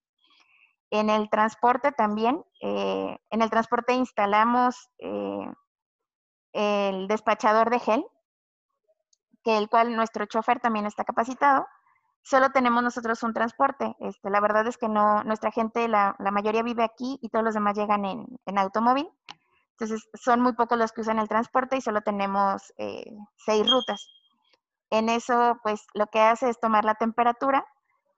[0.99, 5.51] En el transporte también, eh, en el transporte instalamos eh,
[6.53, 8.05] el despachador de gel,
[9.43, 11.67] que el cual nuestro chofer también está capacitado.
[12.23, 13.93] Solo tenemos nosotros un transporte.
[13.99, 17.43] Este, la verdad es que no, nuestra gente, la, la mayoría vive aquí y todos
[17.43, 19.10] los demás llegan en, en, automóvil.
[19.71, 23.03] Entonces, son muy pocos los que usan el transporte y solo tenemos eh,
[23.36, 24.08] seis rutas.
[24.91, 27.65] En eso, pues, lo que hace es tomar la temperatura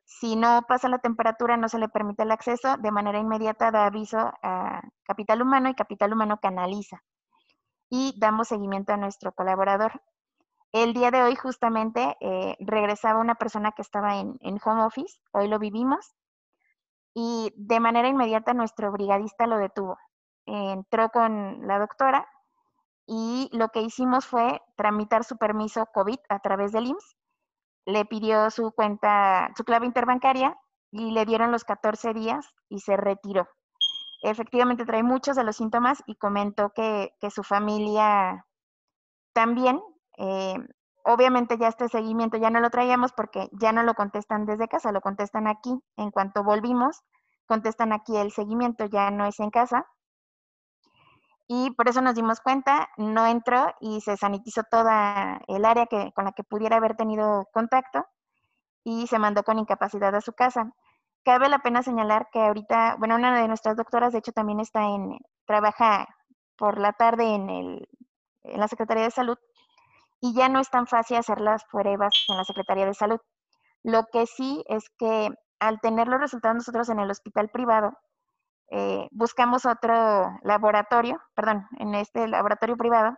[0.08, 3.86] si no pasa la temperatura, no se le permite el acceso, de manera inmediata da
[3.86, 7.04] aviso a Capital Humano y Capital Humano canaliza.
[7.90, 10.02] Y damos seguimiento a nuestro colaborador.
[10.72, 15.50] El día de hoy justamente eh, regresaba una persona que estaba en, home office, hoy
[15.50, 16.16] lo vivimos,
[17.14, 19.98] y de manera inmediata nuestro brigadista lo detuvo.
[20.46, 22.30] entró con la doctora
[23.06, 27.18] y lo que hicimos fue tramitar su permiso COVID a través del IMSS
[27.88, 30.56] le pidió su cuenta, su clave interbancaria
[30.92, 33.48] y le dieron los 14 días y se retiró.
[34.22, 38.46] Efectivamente trae muchos de los síntomas y comentó que, su familia
[39.34, 39.80] también,
[40.18, 40.56] eh,
[41.06, 44.92] obviamente ya este seguimiento ya no lo traíamos porque ya no lo contestan desde casa,
[44.92, 45.80] lo contestan aquí.
[45.96, 47.00] En cuanto volvimos,
[47.46, 49.86] contestan aquí el seguimiento, ya no es en casa
[51.48, 56.12] y por eso nos dimos cuenta, no entró y se sanitizó toda el área que,
[56.14, 58.06] con la que pudiera haber tenido contacto
[58.84, 60.72] y se mandó con incapacidad a su casa.
[61.24, 64.84] Cabe la pena señalar que ahorita, bueno, una de nuestras doctoras, de hecho, también está
[64.84, 66.08] en, trabaja
[66.58, 67.88] por la tarde en, el,
[68.44, 69.38] en la Secretaría de Salud
[70.20, 73.20] y ya no es tan fácil hacer las pruebas en la Secretaría de Salud.
[73.84, 75.30] Lo que sí es que
[75.60, 77.94] al tener los resultados nosotros en el hospital privado,
[78.70, 83.18] eh, buscamos otro laboratorio, perdón, en este laboratorio privado,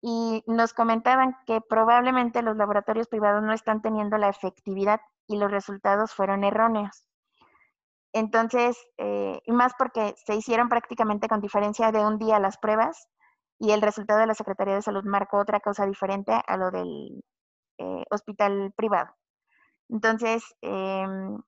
[0.00, 5.50] y nos comentaban que probablemente los laboratorios privados no están teniendo la efectividad y los
[5.50, 7.06] resultados fueron erróneos.
[8.12, 13.08] Entonces, eh, más porque se hicieron prácticamente con diferencia de un día las pruebas
[13.58, 17.24] y el resultado de la Secretaría de Salud marcó otra cosa diferente a lo del
[17.78, 19.14] eh, hospital privado.
[19.88, 21.40] Entonces, em,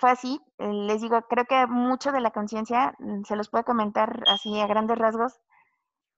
[0.00, 0.40] fue así.
[0.58, 4.58] Eh, les digo, creo que mucho de la conciencia, mm, se los puedo comentar así
[4.60, 5.38] a grandes rasgos,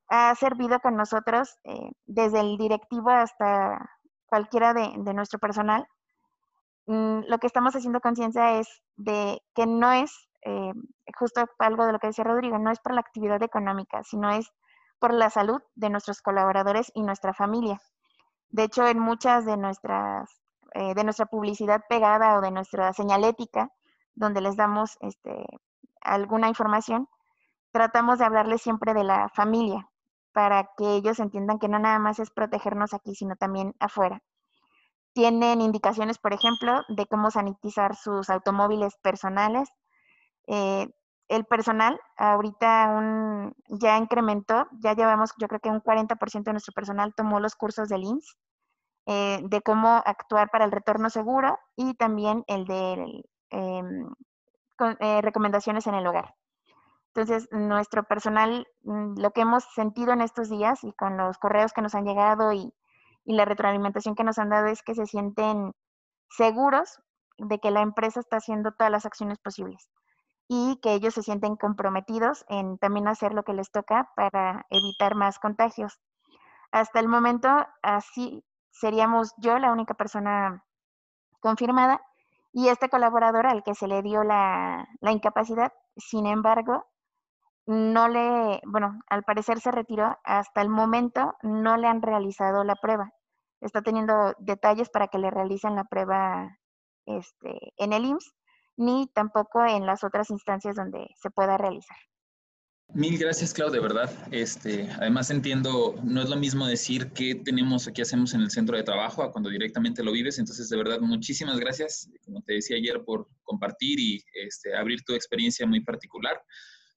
[0.08, 3.90] ha servido con nosotros eh, desde el directivo hasta
[4.26, 5.86] cualquiera de, nuestro personal.
[6.86, 10.72] Mm, lo que estamos haciendo conciencia es de que no es, eh,
[11.18, 14.50] justo algo de lo que decía Rodrigo, no es por la actividad económica, sino es
[15.00, 17.80] por la salud de nuestros colaboradores y nuestra familia.
[18.50, 20.41] De hecho, en muchas de nuestras
[20.74, 23.70] eh, de nuestra publicidad pegada o de nuestra señalética,
[24.14, 25.44] donde les damos este,
[26.00, 27.08] alguna información,
[27.72, 29.88] tratamos de hablarles siempre de la familia,
[30.32, 34.22] para que ellos entiendan que no nada más es protegernos aquí, sino también afuera.
[35.12, 39.68] Tienen indicaciones, por ejemplo, de cómo sanitizar sus automóviles personales.
[40.46, 40.88] Eh,
[41.28, 47.14] el personal ahorita ya incrementó, ya llevamos, yo creo que un 40% de nuestro personal
[47.14, 48.36] tomó los cursos del IMSS
[49.06, 54.08] eh, de cómo actuar para el retorno seguro y también el de em,
[55.00, 56.34] eh, recomendaciones en el hogar.
[57.14, 61.72] Entonces, nuestro personal, mm, lo que hemos sentido en estos días y con los correos
[61.72, 62.72] que nos han llegado y,
[63.24, 65.72] y la retroalimentación que nos han dado es que se sienten
[66.30, 67.00] seguros
[67.38, 69.88] de que la empresa está haciendo todas las acciones posibles
[70.48, 75.14] y que ellos se sienten comprometidos en también hacer lo que les toca para evitar
[75.14, 76.00] más contagios.
[76.70, 77.48] Hasta el momento,
[77.82, 80.64] así seríamos yo la única persona
[81.40, 82.00] confirmada
[82.52, 86.86] y este colaborador al que se le dio la, incapacidad, sin embargo,
[87.66, 92.76] no le, bueno, al parecer se retiró, hasta el momento no le han realizado la
[92.76, 93.12] prueba.
[93.60, 96.58] Está teniendo detalles para que le realicen la prueba
[97.06, 98.34] este, en el IMSS,
[98.76, 101.96] ni tampoco en las otras instancias donde se pueda realizar.
[102.94, 104.12] Mil gracias, Clau, de verdad.
[104.30, 108.50] Este, además entiendo, no es lo mismo decir qué tenemos o qué hacemos en el
[108.50, 110.38] centro de trabajo a cuando directamente lo vives.
[110.38, 115.14] Entonces, de verdad, muchísimas gracias, como te decía ayer, por compartir y este, abrir tu
[115.14, 116.38] experiencia muy particular,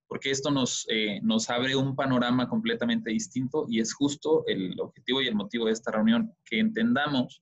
[0.08, 5.22] porque esto nos, eh, nos abre un panorama completamente distinto y es justo el objetivo
[5.22, 7.42] y el motivo de esta reunión, que entendamos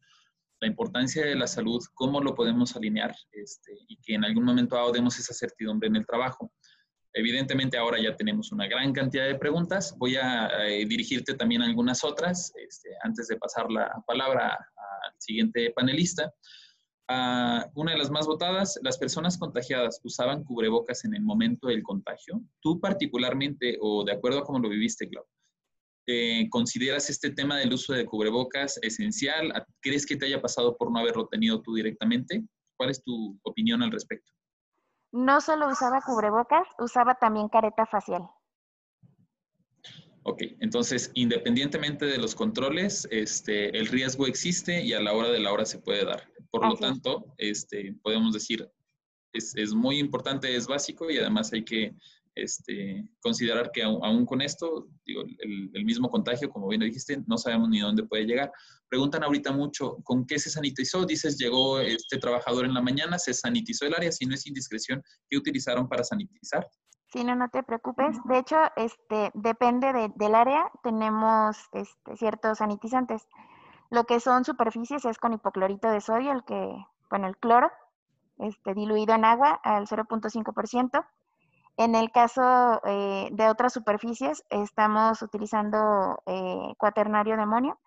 [0.60, 4.92] la importancia de la salud, cómo lo podemos alinear este, y que en algún momento
[4.92, 6.54] demos esa certidumbre en el trabajo
[7.14, 9.96] evidentemente ahora ya tenemos una gran cantidad de preguntas.
[9.98, 15.14] Voy a eh, dirigirte también a algunas otras este, antes de pasar la palabra al
[15.20, 16.34] siguiente panelista.
[17.10, 21.84] Ah, una de las más votadas, las personas contagiadas usaban cubrebocas en el momento del
[21.84, 22.42] contagio.
[22.62, 25.26] Tú particularmente, o de acuerdo a cómo lo viviste, Clau,
[26.08, 29.54] eh, ¿consideras este tema del uso de cubrebocas esencial?
[29.82, 32.44] ¿Crees que te haya pasado por no haberlo tenido tú directamente?
[32.78, 34.32] ¿Cuál es tu opinión al respecto?
[35.14, 38.28] No solo usaba cubrebocas, usaba también careta facial.
[40.24, 45.40] Ok, entonces independientemente de los controles, este, el riesgo existe y a la hora de
[45.40, 46.24] la hora se puede dar.
[46.50, 48.68] Por lo tanto, este, podemos decir,
[49.34, 51.96] es, es, muy importante, es básico y además hay que
[52.36, 57.38] este, considerar que aún, con esto, digo, el, mismo contagio, como bien lo dijiste, no
[57.38, 58.52] sabemos ni dónde puede llegar.
[58.94, 61.04] Preguntan ahorita mucho, ¿con qué se sanitizó?
[61.04, 65.02] Dices, llegó este trabajador en la mañana, se sanitizó el área, si no es indiscreción,
[65.28, 66.68] ¿qué utilizaron para sanitizar?
[67.12, 68.16] Sí, no, no te preocupes.
[68.26, 73.28] De hecho, este, depende del área, tenemos este, ciertos sanitizantes.
[73.90, 76.76] Lo que son superficies es con hipoclorito de sodio, el que,
[77.10, 77.72] bueno, el cloro,
[78.38, 81.04] este, diluido en agua al 0.5%.
[81.78, 87.80] En el caso eh, de otras superficies, estamos utilizando eh, cuaternario de amonio.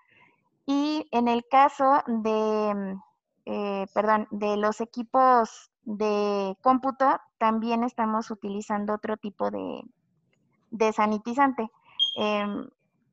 [0.67, 3.03] Y en el caso de, mm,
[3.47, 9.83] eh, perdón, de los equipos de cómputo, también estamos utilizando otro tipo de,
[10.71, 11.71] de sanitizante.
[12.17, 12.69] Em,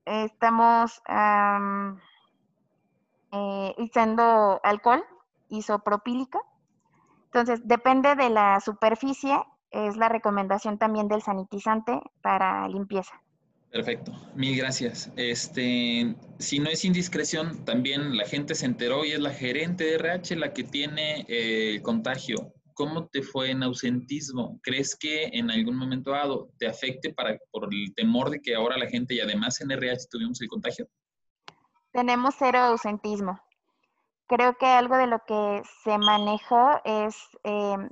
[0.06, 1.02] estamos
[3.78, 5.04] usando alcohol
[5.50, 6.46] isopropílico.
[7.26, 9.40] Entonces, depende de la superficie
[9.74, 13.22] es la recomendación también del sanitizante para limpieza.
[13.74, 15.12] Perfecto, mil gracias.
[15.16, 19.96] Este, si no es indiscreción, también la gente se enteró y es la gerente de
[19.96, 22.54] RH la que tiene eh, el contagio.
[22.76, 24.60] ¿Cómo te fue en ausentismo?
[24.62, 28.78] ¿Crees que en algún momento dado te afecte para, por el temor de que ahora
[28.78, 30.88] la gente y además en RH tuvimos el contagio?
[31.92, 33.42] Tenemos cero ausentismo.
[34.28, 37.90] Creo que algo de lo que se manejó es eh,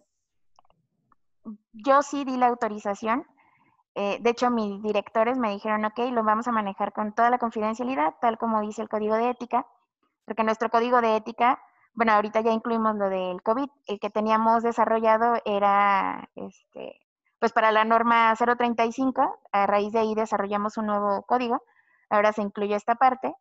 [1.74, 3.26] yo sí di la autorización.
[3.96, 7.38] Eh, de hecho, mis directores me dijeron, ok, lo vamos a manejar con toda la
[7.38, 9.68] confidencialidad, tal como dice el código de ética,
[10.26, 11.62] porque nuestro código de ética,
[11.94, 17.02] bueno, ahorita ya incluimos lo del COVID, el que teníamos desarrollado era, este,
[17.40, 21.62] pues para la norma 035, a raíz de ahí desarrollamos un nuevo código,
[22.10, 23.36] ahora se incluyó esta parte,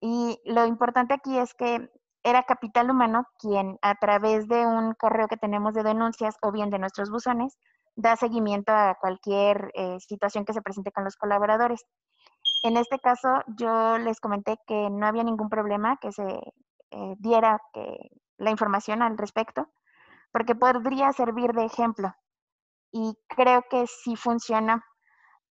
[0.00, 1.88] y lo importante aquí es que
[2.24, 6.70] era Capital Humano quien a través de un correo que tenemos de denuncias o bien
[6.70, 7.58] de nuestros buzones
[7.96, 11.84] da seguimiento a cualquier eh, situación que se presente con los colaboradores.
[12.62, 13.28] En este caso,
[13.58, 17.96] yo les comenté que no había ningún problema que se eh, diera que,
[18.36, 19.68] la información al respecto,
[20.32, 22.12] porque podría servir de ejemplo.
[22.90, 24.84] Y creo que sí funciona.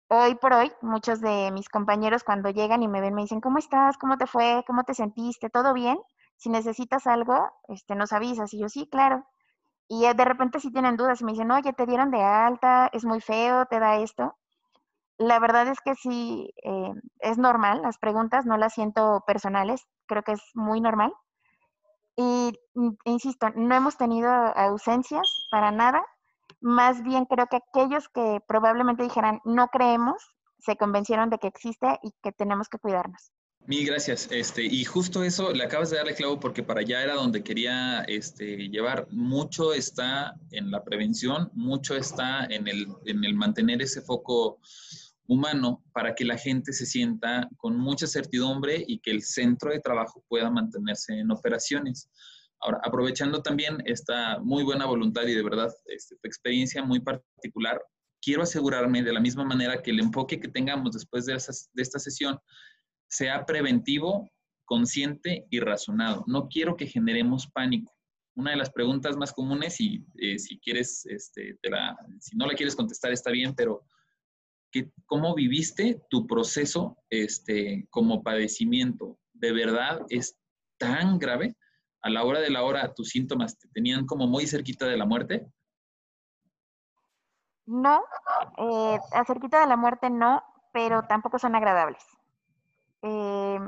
[0.08, 3.58] Hoy por hoy, muchos de mis compañeros cuando llegan y me ven me dicen, ¿cómo
[3.58, 3.96] estás?
[3.98, 4.64] ¿Cómo te fue?
[4.66, 5.48] ¿Cómo te sentiste?
[5.48, 5.98] ¿Todo bien?
[6.42, 8.52] si necesitas algo, este, nos avisas.
[8.52, 9.24] Y yo, sí, claro.
[9.92, 12.88] Y eh, de repente si tienen dudas y me dicen, oye, te dieron de alta,
[12.94, 14.38] es muy feo, te da esto.
[15.18, 20.22] La verdad es que sí, eh, es normal, las preguntas no las siento personales, creo
[20.22, 21.12] que es muy normal.
[22.16, 26.02] Y mm, insisto, no hemos tenido ausencias para nada,
[26.62, 31.98] más bien creo que aquellos que probablemente dijeran no creemos, se convencieron de que existe
[32.02, 33.30] y que tenemos que cuidarnos.
[33.66, 34.28] Mil gracias.
[34.32, 38.02] Este, y justo eso le acabas de darle clavo porque para allá era donde quería
[38.08, 39.06] este, llevar.
[39.10, 44.58] Mucho está en la prevención, mucho está en el, en el mantener ese foco
[45.28, 49.78] humano para que la gente se sienta con mucha certidumbre y que el centro de
[49.78, 52.10] trabajo pueda mantenerse en operaciones.
[52.60, 57.80] Ahora, aprovechando también esta muy buena voluntad y de verdad este, tu experiencia muy particular,
[58.20, 62.00] quiero asegurarme de la misma manera que el enfoque que tengamos después de, de esta
[62.00, 62.38] sesión
[63.12, 64.30] sea preventivo,
[64.64, 66.24] consciente y razonado.
[66.26, 67.92] No quiero que generemos pánico.
[68.34, 71.58] Una de las preguntas más comunes, y eh, si quieres, este,
[72.20, 73.84] si no la quieres contestar está bien, pero
[75.04, 79.18] ¿cómo viviste tu proceso este, como padecimiento?
[79.34, 80.38] ¿De verdad es
[80.78, 81.54] tan grave?
[82.00, 85.04] A la hora de la hora, tus síntomas te tenían como muy cerquita de la
[85.04, 85.46] muerte?
[87.66, 88.02] No,
[88.56, 90.42] eh, a cerquita de la muerte no,
[90.72, 92.02] pero tampoco son agradables.
[93.02, 93.58] Eh,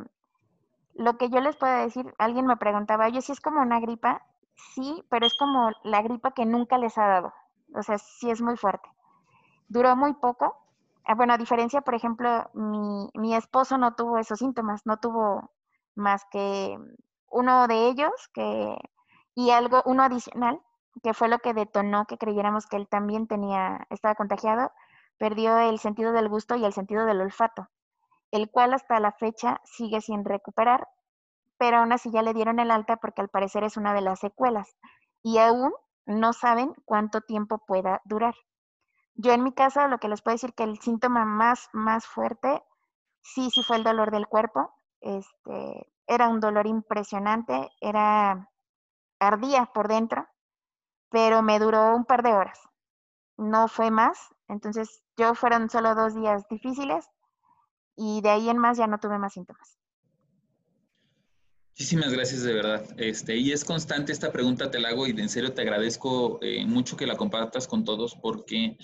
[0.95, 4.23] lo que yo les puedo decir, alguien me preguntaba, oye, si es como una gripa,
[4.75, 7.33] sí, pero es como la gripa que nunca les ha dado.
[7.75, 8.89] O sea, sí es muy fuerte.
[9.69, 10.57] Duró muy poco.
[11.05, 15.51] Ah, bueno, a diferencia, por ejemplo, mi, mi esposo no tuvo esos síntomas, no tuvo
[15.97, 16.79] más que
[17.31, 18.77] uno de ellos que,
[19.35, 20.61] y algo, uno adicional,
[21.03, 24.73] que fue lo que detonó que creyéramos que él también tenía, estaba contagiado,
[25.19, 27.69] perdió el sentido del gusto y el sentido del olfato,
[28.35, 30.89] el cual hasta la fecha sigue sin recuperar,
[31.57, 34.19] pero aún así ya le dieron el alta porque al parecer es una de las
[34.19, 34.77] secuelas
[35.23, 35.73] y aún
[36.05, 38.35] no saben cuánto tiempo pueda durar.
[39.15, 42.61] Yo en mi caso lo que les puedo decir que el síntoma más, más fuerte
[43.23, 44.75] sí, sí fue el dolor del cuerpo.
[45.01, 48.51] Este, era un dolor impresionante, era
[49.21, 50.27] ardía por dentro,
[51.09, 52.61] pero me duró un par de horas.
[53.37, 57.09] No fue más, entonces yo fueron solo dos días difíciles
[57.97, 59.79] y de ahí en más ya no tuve más síntomas.
[61.71, 62.87] Muchísimas gracias de verdad.
[62.99, 66.65] Este, y es constante esta pregunta, te la hago y en serio te agradezco eh,
[66.65, 68.79] mucho que la compartas con todos porque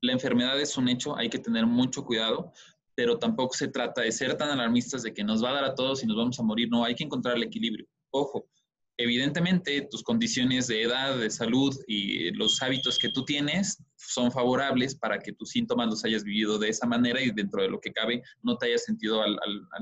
[0.00, 2.52] la enfermedad es un hecho, hay que tener mucho cuidado,
[2.96, 5.74] pero tampoco se trata de ser tan alarmistas de que nos va a dar a
[5.76, 6.68] todos y nos vamos a morir.
[6.70, 7.86] No, hay que encontrar el equilibrio.
[8.10, 8.48] Ojo,
[8.96, 14.94] evidentemente tus condiciones de edad, de salud y los hábitos que tú tienes son favorables
[14.94, 17.92] para que tus síntomas los hayas vivido de esa manera y dentro de lo que
[17.92, 19.38] cabe no te hayas sentido al,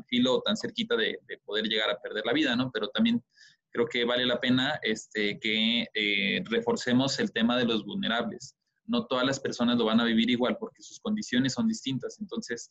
[0.08, 2.70] filo o tan cerquita de, poder llegar a perder la vida, ¿no?
[2.72, 3.22] Pero también
[3.70, 8.56] creo que vale la pena este, que eh, reforcemos el tema de los vulnerables.
[8.86, 12.18] No todas las personas lo van a vivir igual porque sus condiciones son distintas.
[12.20, 12.70] Entonces,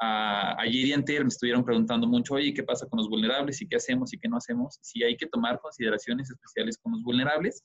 [0.00, 4.12] ayer y me estuvieron preguntando mucho, oye, ¿qué pasa con los vulnerables y qué hacemos
[4.14, 4.78] y qué no hacemos?
[4.80, 7.64] Si hay que tomar consideraciones especiales con los vulnerables,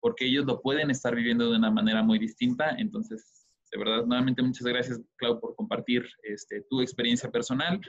[0.00, 2.70] porque ellos lo pueden estar viviendo de una manera muy distinta.
[2.78, 7.80] Entonces, de verdad, nuevamente muchas gracias, Clau, por compartir este, tu experiencia personal,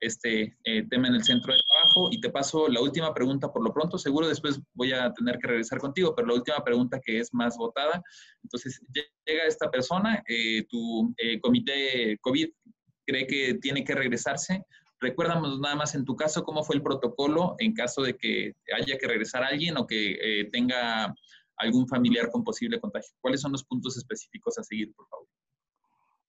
[0.00, 2.08] este eh, tema en el centro de trabajo.
[2.12, 3.98] Y te paso la última pregunta por lo pronto.
[3.98, 7.56] Seguro después voy a tener que regresar contigo, pero la última pregunta que es más
[7.56, 8.02] votada.
[8.42, 8.80] Entonces,
[9.26, 12.48] llega esta persona, eh, tu eh, comité COVID
[13.06, 14.64] cree que tiene que regresarse.
[15.00, 18.98] Recuérdanos nada más en tu caso cómo fue el protocolo en caso de que haya
[18.98, 21.14] que regresar a alguien o que eh, tenga
[21.56, 23.14] algún familiar con posible contagio.
[23.20, 25.26] ¿Cuáles son los puntos específicos a seguir, por favor?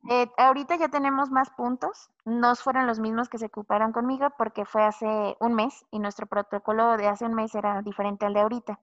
[0.09, 2.09] Eh, ahorita ya tenemos más puntos.
[2.26, 6.28] No fueron los mismos que se ocuparon conmigo porque fue hace un mes y nuestro
[6.28, 8.80] protocolo de hace un mes era diferente al de ahorita.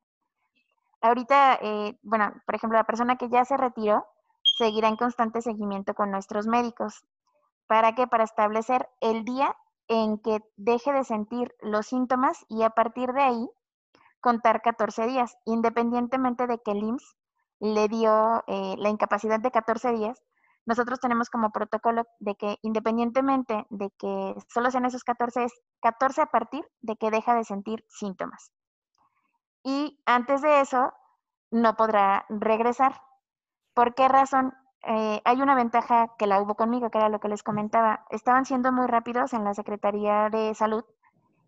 [1.02, 4.06] Ahorita, eh, bueno, por ejemplo, la persona que ya se retiró
[4.42, 7.04] seguirá en constante seguimiento con nuestros médicos.
[7.70, 8.08] ¿Para qué?
[8.08, 9.56] Para establecer el día
[9.86, 13.48] en que deje de sentir los síntomas y a partir de ahí
[14.20, 17.16] contar 14 días, independientemente de que el IMSS
[17.60, 20.20] le dio eh, la incapacidad de 14 días,
[20.66, 26.22] nosotros tenemos como protocolo de que independientemente de que solo sean esos 14, es 14
[26.22, 28.50] a partir de que deja de sentir síntomas.
[29.62, 30.92] Y antes de eso,
[31.52, 33.00] no podrá regresar.
[33.74, 34.54] ¿Por qué razón?
[34.86, 38.06] Eh, hay una ventaja que la hubo conmigo, que era lo que les comentaba.
[38.10, 40.84] Estaban siendo muy rápidos en la Secretaría de Salud,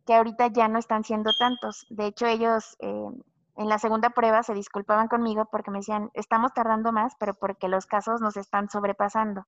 [0.07, 1.87] que ahorita ya no están siendo tantos.
[1.89, 3.09] De hecho, ellos eh,
[3.57, 7.69] en la segunda prueba se disculpaban conmigo porque me decían, estamos tardando más, pero porque
[7.69, 9.47] los casos nos están sobrepasando.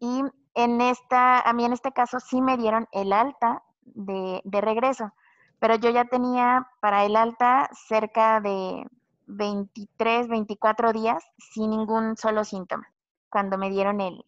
[0.00, 0.24] Y
[0.54, 5.12] en esta, a mí en este caso sí me dieron el alta de, de regreso,
[5.58, 8.84] pero yo ya tenía para el alta cerca de
[9.26, 12.92] 23, 24 días sin ningún solo síntoma,
[13.30, 14.24] cuando me dieron el,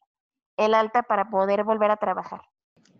[0.56, 2.42] el alta para poder volver a trabajar.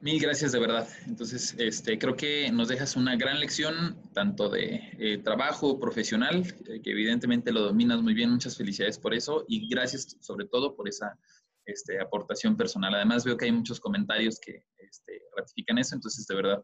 [0.04, 0.86] Mil gracias de verdad.
[1.06, 6.82] Entonces, este, creo que nos dejas una gran lección, tanto de eh, trabajo profesional, eh,
[6.82, 8.30] que evidentemente lo dominas muy bien.
[8.30, 11.18] Muchas felicidades por eso y gracias sobre todo por esa
[11.64, 12.94] este, aportación personal.
[12.94, 15.94] Además, veo que hay muchos comentarios que este, ratifican eso.
[15.94, 16.62] Entonces, de verdad,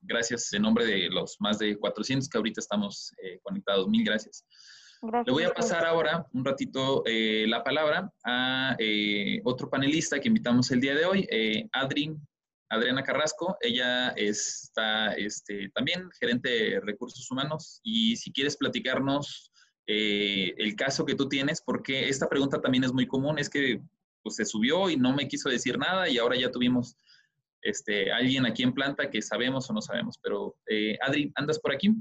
[0.00, 3.88] gracias en nombre de los más de 400 que ahorita estamos eh, conectados.
[3.88, 4.44] Mil gracias.
[5.02, 10.28] Le voy a pasar ahora un ratito eh, la palabra a eh, otro panelista que
[10.28, 11.28] invitamos el día de hoy,
[11.72, 12.16] Adri,
[12.70, 13.56] Adriana Carrasco.
[13.60, 19.52] Ella está este, también gerente de recursos humanos y si quieres platicarnos
[19.86, 23.80] el caso que tú tienes, porque esta pregunta también es muy común, es que
[24.26, 26.96] pues, se subió y no me quiso decir nada y ahora ya tuvimos
[27.68, 30.18] este, alguien aquí en planta que sabemos o no sabemos.
[30.22, 31.92] Pero, eh, Adri, ¿andas por aquí?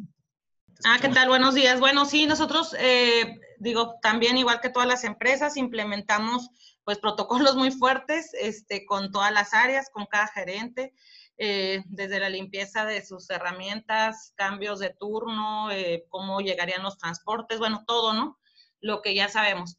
[0.84, 1.28] Ah, ¿qué tal?
[1.28, 1.80] Buenos días.
[1.80, 6.50] Bueno, sí, nosotros, eh, digo, también igual que todas las empresas, implementamos
[6.84, 10.94] pues protocolos muy fuertes este, con todas las áreas, con cada gerente,
[11.38, 15.70] eh, desde la limpieza de sus herramientas, cambios de turno,
[16.10, 18.38] cómo llegarían los transportes, bueno, todo, ¿no?
[18.82, 19.78] Lo que ya sabemos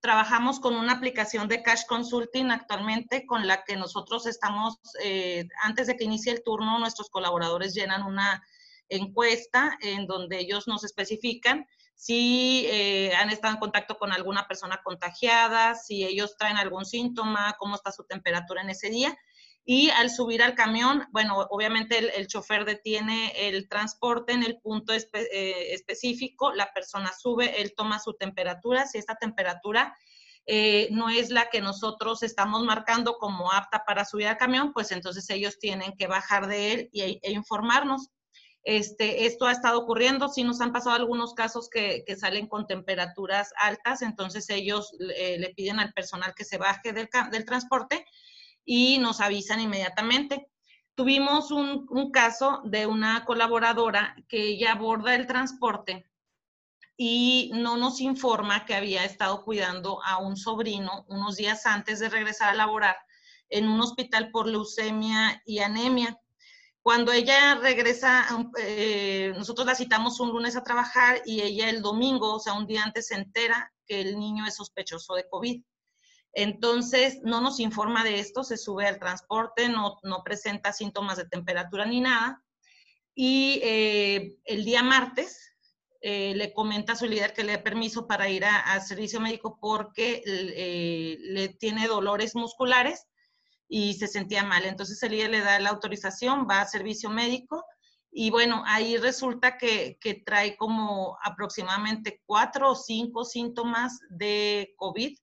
[0.00, 5.86] trabajamos con una aplicación de Cash Consulting actualmente con la que nosotros estamos, eh, antes
[5.86, 8.42] de que inicie el turno, nuestros colaboradores llenan una
[8.88, 14.80] encuesta en donde ellos nos especifican si eh, han estado en contacto con alguna persona
[14.84, 19.18] contagiada, si ellos traen algún síntoma, cómo está su temperatura en ese día
[19.70, 24.94] y al subir al camión, bueno, obviamente el, chofer detiene el transporte en el punto
[24.94, 29.94] eh, específico, la persona sube, él toma su temperatura, si esta temperatura
[30.46, 34.90] eh, no es la que nosotros estamos marcando como apta para subir al camión, pues
[34.90, 38.08] entonces ellos tienen que bajar de él y, e informarnos.
[38.62, 43.52] Este, esto ha estado ocurriendo, sí nos han pasado algunos casos que, salen con temperaturas
[43.58, 48.06] altas, entonces ellos eh, le piden al personal que se baje del, del, transporte
[48.70, 50.50] y nos avisan inmediatamente.
[50.94, 56.04] Tuvimos un, caso de una colaboradora que ella aborda el transporte
[56.94, 62.10] y no nos informa que había estado cuidando a un sobrino unos días antes de
[62.10, 62.96] regresar a laborar
[63.48, 66.20] en un hospital por leucemia y anemia.
[66.82, 68.26] Cuando ella regresa,
[68.58, 72.66] eh, nosotros la citamos un lunes a trabajar y ella el domingo, o sea, un
[72.66, 75.62] día antes se entera que el niño es sospechoso de COVID.
[76.40, 81.84] Entonces, no nos informa de esto, se sube al transporte, no, presenta síntomas de temperatura
[81.84, 82.44] ni nada.
[83.12, 85.52] Y eh, el día martes,
[86.00, 89.58] eh, le comenta a su líder que le dé permiso para ir a, servicio médico
[89.60, 93.08] porque eh, le tiene dolores musculares
[93.66, 94.64] y se sentía mal.
[94.64, 97.64] Entonces el líder le da la autorización, va a servicio médico
[98.12, 105.18] y bueno, ahí resulta que, trae como aproximadamente cuatro o cinco síntomas de COVID,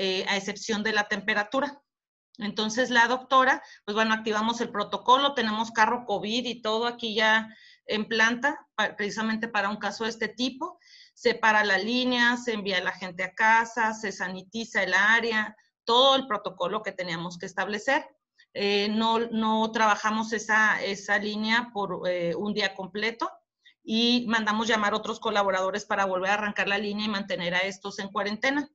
[0.00, 1.82] eh, a excepción de la temperatura.
[2.38, 7.52] Entonces la doctora, pues bueno, activamos el protocolo, tenemos carro COVID y todo aquí ya
[7.84, 8.64] en planta,
[8.96, 10.78] precisamente para un caso de este tipo.
[11.14, 16.14] Se para la línea, se envía la gente a casa, se sanitiza el área, todo
[16.14, 18.06] el protocolo que teníamos que establecer.
[18.54, 23.28] Eh, no, no, trabajamos esa, esa línea por eh, un día completo
[23.82, 27.62] y mandamos llamar a otros colaboradores para volver a arrancar la línea y mantener a
[27.62, 28.70] estos en cuarentena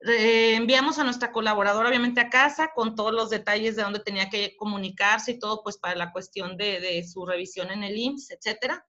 [0.00, 4.56] enviamos a nuestra colaboradora, obviamente, a casa con todos los detalles de dónde tenía que
[4.56, 8.86] comunicarse y todo, pues para la cuestión de, su revisión en el IMSS, etcétera.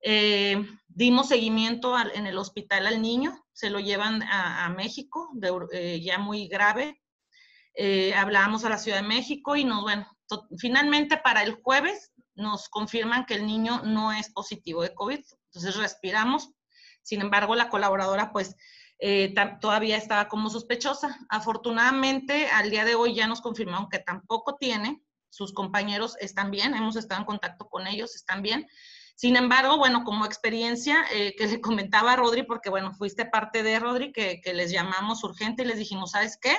[0.00, 5.30] Eh, dimos seguimiento en el hospital al niño, se lo llevan a, México,
[5.72, 7.00] eh, ya muy grave.
[7.74, 10.06] Eh, hablamos a la Ciudad de México y nos, bueno,
[10.58, 15.20] finalmente para el jueves nos confirman que el niño no es positivo de COVID.
[15.46, 16.50] Entonces respiramos.
[17.02, 18.56] Sin embargo, la colaboradora, pues,
[18.98, 21.18] eh, todavía estaba como sospechosa.
[21.28, 26.74] Afortunadamente, al día de hoy ya nos confirmaron que tampoco tiene, sus compañeros están bien,
[26.74, 28.68] hemos estado en contacto con ellos, están bien.
[29.16, 33.62] Sin embargo, bueno, como experiencia eh, que le comentaba a Rodri, porque bueno, fuiste parte
[33.62, 36.56] de Rodri, que, les llamamos urgente y les dijimos, ¿sabes qué?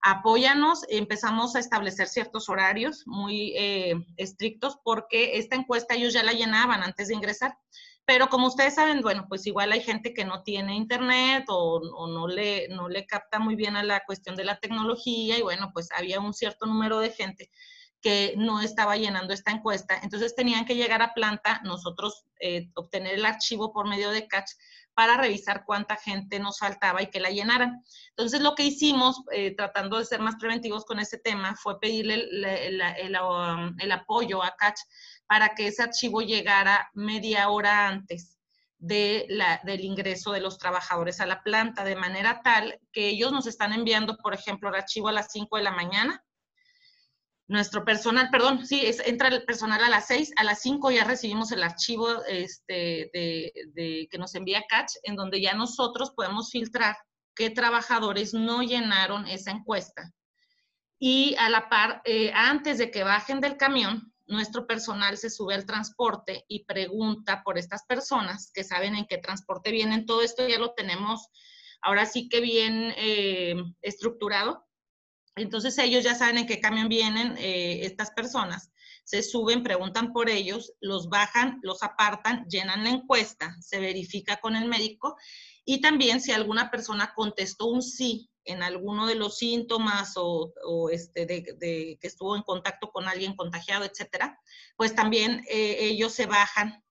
[0.00, 6.32] Apóyanos, empezamos a establecer ciertos horarios muy eh, estrictos porque esta encuesta ellos ya la
[6.32, 7.56] llenaban antes de ingresar.
[8.06, 12.28] Pero como ustedes saben, bueno, pues igual hay gente que no tiene internet o, no,
[12.28, 15.88] le, no le capta muy bien a la cuestión de la tecnología y bueno, pues
[15.96, 17.50] había un cierto número de gente
[18.04, 19.98] que no estaba llenando esta encuesta.
[20.02, 24.50] Entonces tenían que llegar a planta, nosotros eh, obtener el archivo por medio de Catch
[24.92, 27.82] para revisar cuánta gente nos faltaba y que la llenaran.
[28.10, 32.14] Entonces lo que hicimos, eh, tratando de ser más preventivos con ese tema, fue pedirle
[32.14, 34.80] el, um, el apoyo a Catch
[35.26, 38.38] para que ese archivo llegara media hora antes
[38.76, 43.32] de la, del ingreso de los trabajadores a la planta, de manera tal que ellos
[43.32, 46.22] nos están enviando, por ejemplo, el archivo a las 5 de la mañana.
[47.46, 51.04] Nuestro personal, perdón, sí, es, entra el personal a las 6, a las 5 ya
[51.04, 56.96] recibimos el archivo este, de, que nos envía Catch, en donde ya nosotros podemos filtrar
[57.34, 60.10] qué trabajadores no llenaron esa encuesta.
[60.98, 65.54] Y a la par, eh, antes de que bajen del camión, nuestro personal se sube
[65.54, 70.06] al transporte y pregunta por estas personas que saben en qué transporte vienen.
[70.06, 71.28] Todo esto ya lo tenemos
[71.82, 74.66] ahora sí que bien eh, estructurado.
[75.36, 78.70] Entonces ellos ya saben en qué camión vienen eh, estas personas.
[79.04, 84.56] Se suben, preguntan por ellos, los bajan, los apartan, llenan la encuesta, se verifica con
[84.56, 85.16] el médico
[85.64, 90.52] y también si alguna persona contestó un sí en alguno de los síntomas o,
[90.90, 91.42] este, de,
[92.00, 94.38] que estuvo en contacto con alguien contagiado, etcétera,
[94.76, 96.82] pues también eh, ellos se bajan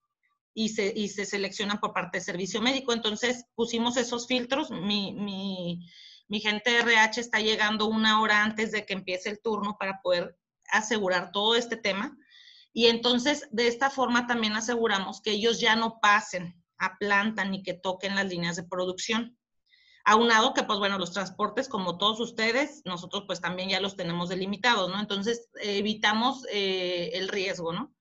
[0.55, 2.93] y se, y se seleccionan por parte del servicio médico.
[2.93, 4.71] Entonces pusimos esos filtros.
[4.71, 5.87] Mi, mi,
[6.27, 10.01] mi gente de RH está llegando una hora antes de que empiece el turno para
[10.01, 10.37] poder
[10.71, 12.17] asegurar todo este tema.
[12.73, 17.61] Y entonces, de esta forma también aseguramos que ellos ya no pasen a planta ni
[17.61, 19.37] que toquen las líneas de producción.
[20.05, 24.29] Aunado que, pues bueno, los transportes, como todos ustedes, nosotros pues también ya los tenemos
[24.29, 24.99] delimitados, ¿no?
[24.99, 27.93] Entonces, evitamos eh, el riesgo, ¿no?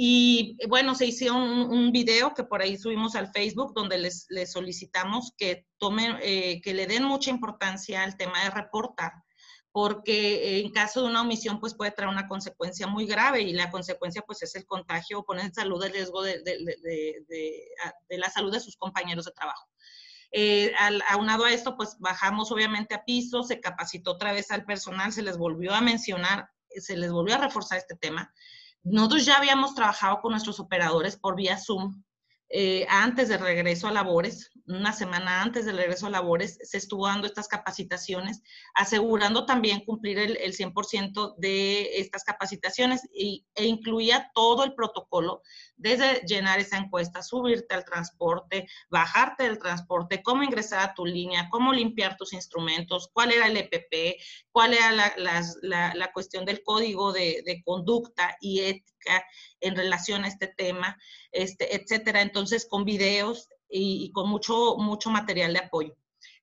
[0.00, 4.52] Y bueno, se hizo un, video que por ahí subimos al Facebook donde les, les
[4.52, 9.10] solicitamos que tomen, eh, que le den mucha importancia al tema de reportar,
[9.72, 13.72] porque en caso de una omisión pues puede traer una consecuencia muy grave y la
[13.72, 17.68] consecuencia pues es el contagio o poner en salud el riesgo de, de, de,
[18.08, 19.66] de la salud de sus compañeros de trabajo.
[20.30, 24.64] Eh, al, aunado a esto, pues bajamos obviamente a piso, se capacitó otra vez al
[24.64, 28.32] personal, se les volvió a mencionar, se les volvió a reforzar este tema.
[28.84, 32.02] Nosotros ya habíamos trabajado con nuestros operadores por vía Zoom
[32.50, 37.06] eh, antes de regreso a labores, una semana antes del regreso a labores, se estuvo
[37.06, 38.42] dando estas capacitaciones,
[38.74, 45.42] asegurando también cumplir el, 100% de estas capacitaciones y, e incluía todo el protocolo,
[45.76, 51.48] desde llenar esa encuesta, subirte al transporte, bajarte del transporte, cómo ingresar a tu línea,
[51.50, 54.20] cómo limpiar tus instrumentos, cuál era el EPP,
[54.52, 58.97] cuál era la, cuestión del código de, de conducta y ética
[59.60, 60.98] en relación a este tema,
[61.32, 62.22] este, etcétera.
[62.22, 65.96] Entonces, con videos y, con mucho, mucho material de apoyo.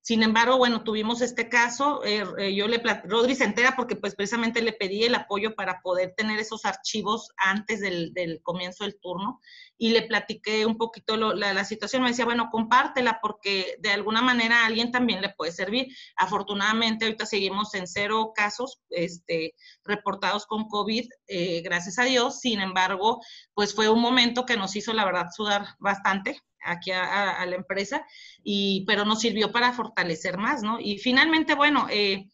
[0.06, 4.14] Sin embargo, bueno, tuvimos este caso, eh, eh, yo le, Rodri se entera porque pues
[4.14, 9.42] precisamente le pedí el apoyo para poder tener esos archivos antes del, comienzo del turno
[9.80, 14.22] y le platiqué un poquito la, la, situación, me decía, bueno, compártela porque de alguna
[14.22, 15.88] manera a alguien también le puede servir.
[16.18, 22.62] Afortunadamente ahorita seguimos en cero casos este, reportados con COVID, eh, gracias a Dios, sin
[22.62, 23.24] embargo,
[23.56, 28.06] pues fue un momento que nos hizo la verdad sudar bastante aquí a, la empresa,
[28.44, 30.80] y, pero nos sirvió para fortalecer más, ¿no?
[30.80, 32.30] Y finalmente, bueno, eh,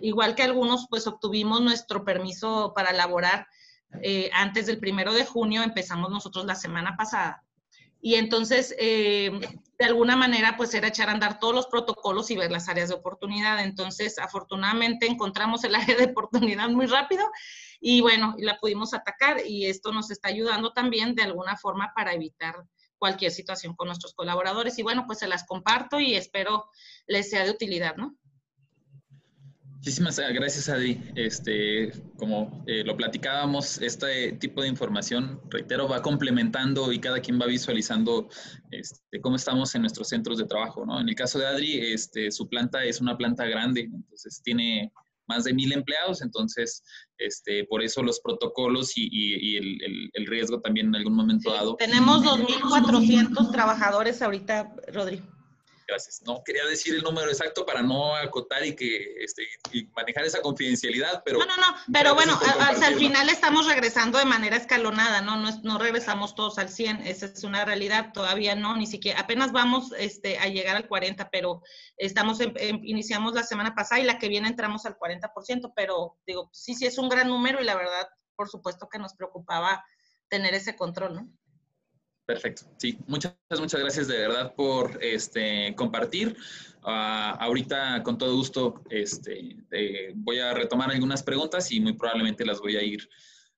[0.00, 3.46] igual que algunos, pues obtuvimos nuestro permiso para laborar
[4.00, 7.44] eh, antes del primero de junio, empezamos nosotros la semana pasada.
[8.04, 9.30] Y entonces, eh,
[9.78, 12.88] de alguna manera, pues era echar a andar todos los protocolos y ver las áreas
[12.88, 13.62] de oportunidad.
[13.62, 17.24] Entonces, afortunadamente encontramos el área de oportunidad muy rápido
[17.80, 22.12] y bueno, la pudimos atacar y esto nos está ayudando también de alguna forma para
[22.12, 22.54] evitar
[23.02, 24.78] cualquier situación con nuestros colaboradores.
[24.78, 26.66] Y bueno, pues se las comparto y espero
[27.08, 28.16] les sea de utilidad, ¿no?
[29.74, 31.02] Muchísimas gracias, Adri.
[31.16, 37.40] Este, como eh, lo platicábamos, este tipo de información, reitero, va complementando y cada quien
[37.40, 38.28] va visualizando
[38.70, 41.00] este, cómo estamos en nuestros centros de trabajo, ¿no?
[41.00, 44.92] En el caso de Adri, este, su planta es una planta grande, entonces tiene
[45.28, 46.82] más de mil empleados, entonces
[47.18, 51.76] este, por eso los protocolos y, el, riesgo también en algún momento dado.
[51.76, 55.22] Tenemos 2.400 trabajadores ahorita, Rodri.
[55.86, 56.22] Gracias.
[56.22, 59.46] No quería decir el número exacto para no acotar y que este,
[59.94, 61.38] manejar esa confidencialidad, pero...
[61.38, 65.36] No, no, no, pero bueno, hasta el final estamos regresando de manera escalonada, ¿no?
[65.36, 65.50] ¿no?
[65.62, 69.92] No regresamos todos al 100, esa es una realidad, todavía no, ni siquiera, apenas vamos
[69.98, 71.62] este, a llegar al 40, pero
[71.96, 72.38] estamos,
[72.82, 76.86] iniciamos la semana pasada y la que viene entramos al 40%, pero digo, sí, sí
[76.86, 79.84] es un gran número y la verdad, por supuesto que nos preocupaba
[80.28, 81.28] tener ese control, ¿no?
[82.26, 82.62] Perfecto.
[82.78, 86.36] Sí, muchas, muchas gracias de verdad por este, compartir.
[86.84, 92.44] Ah, ahorita, con todo gusto, este, eh, voy a retomar algunas preguntas y muy probablemente
[92.44, 93.08] las voy a ir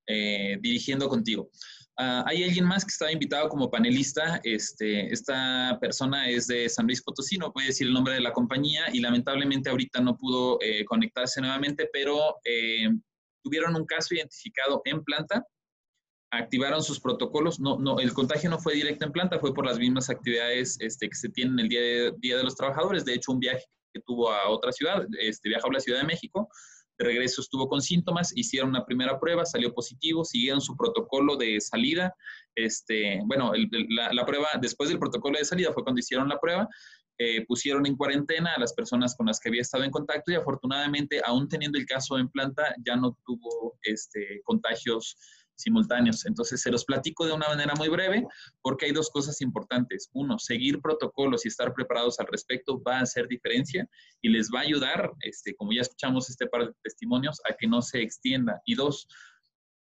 [0.07, 1.49] eh, dirigiendo contigo.
[1.97, 4.41] Ah, hay alguien más que estaba invitado como panelista.
[4.43, 8.33] Este, esta persona es de San Luis Potosí, no puede decir el nombre de la
[8.33, 12.35] compañía y lamentablemente ahorita no pudo eh, conectarse nuevamente, pero
[13.43, 15.45] tuvieron un caso identificado en planta
[16.37, 17.59] activaron sus protocolos.
[17.59, 21.09] No, no, el contagio no fue directo en planta, fue por las mismas actividades este,
[21.09, 23.05] que se tienen el día de, día de los Trabajadores.
[23.05, 26.07] De hecho, un viaje que tuvo a otra ciudad, este, viajó a la Ciudad de
[26.07, 26.49] México,
[26.97, 31.59] de regreso estuvo con síntomas, hicieron una primera prueba, salió positivo, siguieron su protocolo de
[31.59, 32.15] salida.
[32.55, 33.51] Este, bueno,
[33.89, 36.67] la, prueba, después del protocolo de salida fue cuando hicieron la prueba,
[37.17, 40.35] eh, pusieron en cuarentena a las personas con las que había estado en contacto y
[40.35, 45.17] afortunadamente, aún teniendo el caso en planta, ya no tuvo este, contagios
[45.55, 46.25] simultáneos.
[46.25, 48.25] Entonces, se los platico de una manera muy breve
[48.61, 50.09] porque hay dos cosas importantes.
[50.13, 53.87] Uno, seguir protocolos y estar preparados al respecto va a hacer diferencia
[54.21, 57.67] y les va a ayudar, este, como ya escuchamos este par de testimonios, a que
[57.67, 58.61] no se extienda.
[58.65, 59.07] Y dos,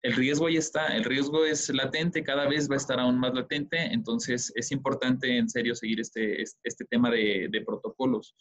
[0.02, 3.34] el riesgo ahí está, el riesgo es latente, cada vez va a estar aún más
[3.34, 8.34] latente, entonces es importante en serio seguir este, este tema de, de protocolos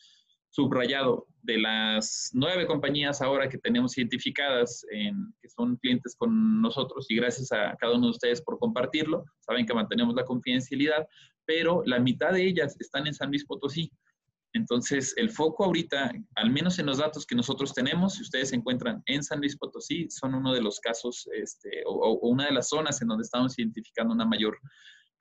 [0.51, 7.07] subrayado de las nueve compañías ahora que tenemos identificadas, en, que son clientes con nosotros,
[7.09, 11.07] y gracias a cada uno de ustedes por compartirlo, saben que mantenemos la confidencialidad,
[11.45, 13.91] pero la mitad de ellas están en San Luis Potosí.
[14.53, 18.57] Entonces, el foco ahorita, al menos en los datos que nosotros tenemos, si ustedes se
[18.57, 22.51] encuentran en San Luis Potosí, son uno de los casos este, o, o una de
[22.51, 24.57] las zonas en donde estamos identificando una mayor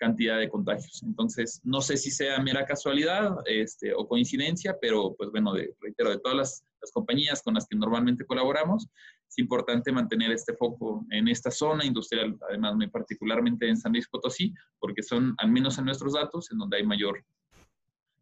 [0.00, 1.02] cantidad de contagios.
[1.02, 6.10] Entonces, no sé si sea mera casualidad este, o coincidencia, pero pues bueno, de, reitero,
[6.10, 8.88] de todas las, compañías con las que normalmente colaboramos,
[9.28, 14.08] es importante mantener este foco en esta zona industrial, además muy particularmente en San Luis
[14.08, 17.22] Potosí, porque son, al menos en nuestros datos, en donde hay mayor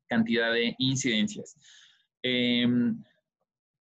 [0.09, 1.57] cantidad de incidencias.
[2.21, 3.01] Em,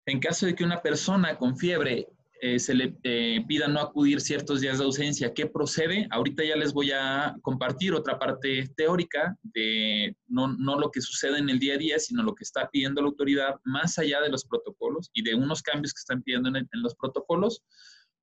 [0.04, 2.06] en caso de que una persona con fiebre
[2.40, 5.32] eh, se le eh, pida no acudir ciertos días de ausencia.
[5.32, 6.06] ¿Qué procede?
[6.10, 11.38] Ahorita ya les voy a compartir otra parte teórica de no, no, lo que sucede
[11.38, 14.28] en el día a día, sino lo que está pidiendo la autoridad más allá de
[14.28, 17.62] los protocolos y de unos cambios que están pidiendo en, los protocolos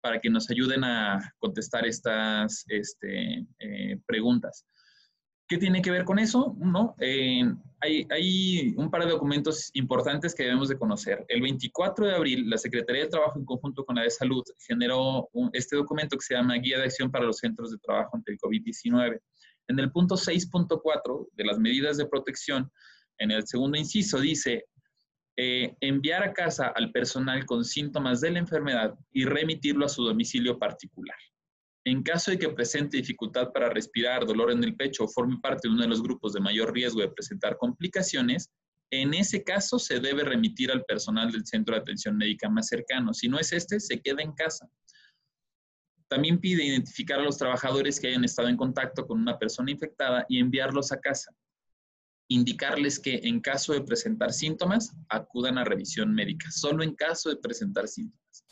[0.01, 4.65] para que nos ayuden a contestar estas este, eh, preguntas.
[5.47, 6.55] ¿Qué tiene que ver con eso?
[6.57, 11.25] No, hay, hay, un par de documentos importantes que debemos de conocer.
[11.27, 15.29] El 24 de abril, la Secretaría de Trabajo en conjunto con la de Salud generó
[15.51, 18.37] este documento que se llama Guía de Acción para los Centros de Trabajo ante el
[18.39, 19.19] COVID-19.
[19.67, 22.71] En el punto 6.4 de las medidas de protección,
[23.17, 24.65] en el segundo inciso dice,
[25.35, 30.03] eh, enviar a casa al personal con síntomas de la enfermedad y remitirlo a su
[30.03, 31.17] domicilio particular.
[31.85, 35.67] En caso de que presente dificultad para respirar, dolor en el pecho o forme parte
[35.67, 38.49] de uno de los grupos de mayor riesgo de presentar complicaciones,
[38.89, 43.13] en ese caso se debe remitir al personal del centro de atención médica más cercano.
[43.13, 44.69] Si no es este, se queda en casa.
[46.07, 50.25] También pide identificar a los trabajadores que hayan estado en contacto con una persona infectada
[50.29, 51.35] y enviarlos a casa.
[52.29, 57.37] Indicarles que en caso de presentar síntomas, acudan a revisión médica, solo en caso de
[57.37, 58.45] presentar síntomas.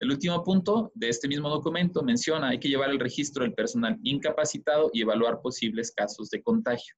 [0.00, 3.98] El último punto de este mismo documento menciona hay que llevar el registro del personal
[4.04, 6.94] incapacitado y evaluar posibles casos de contagio.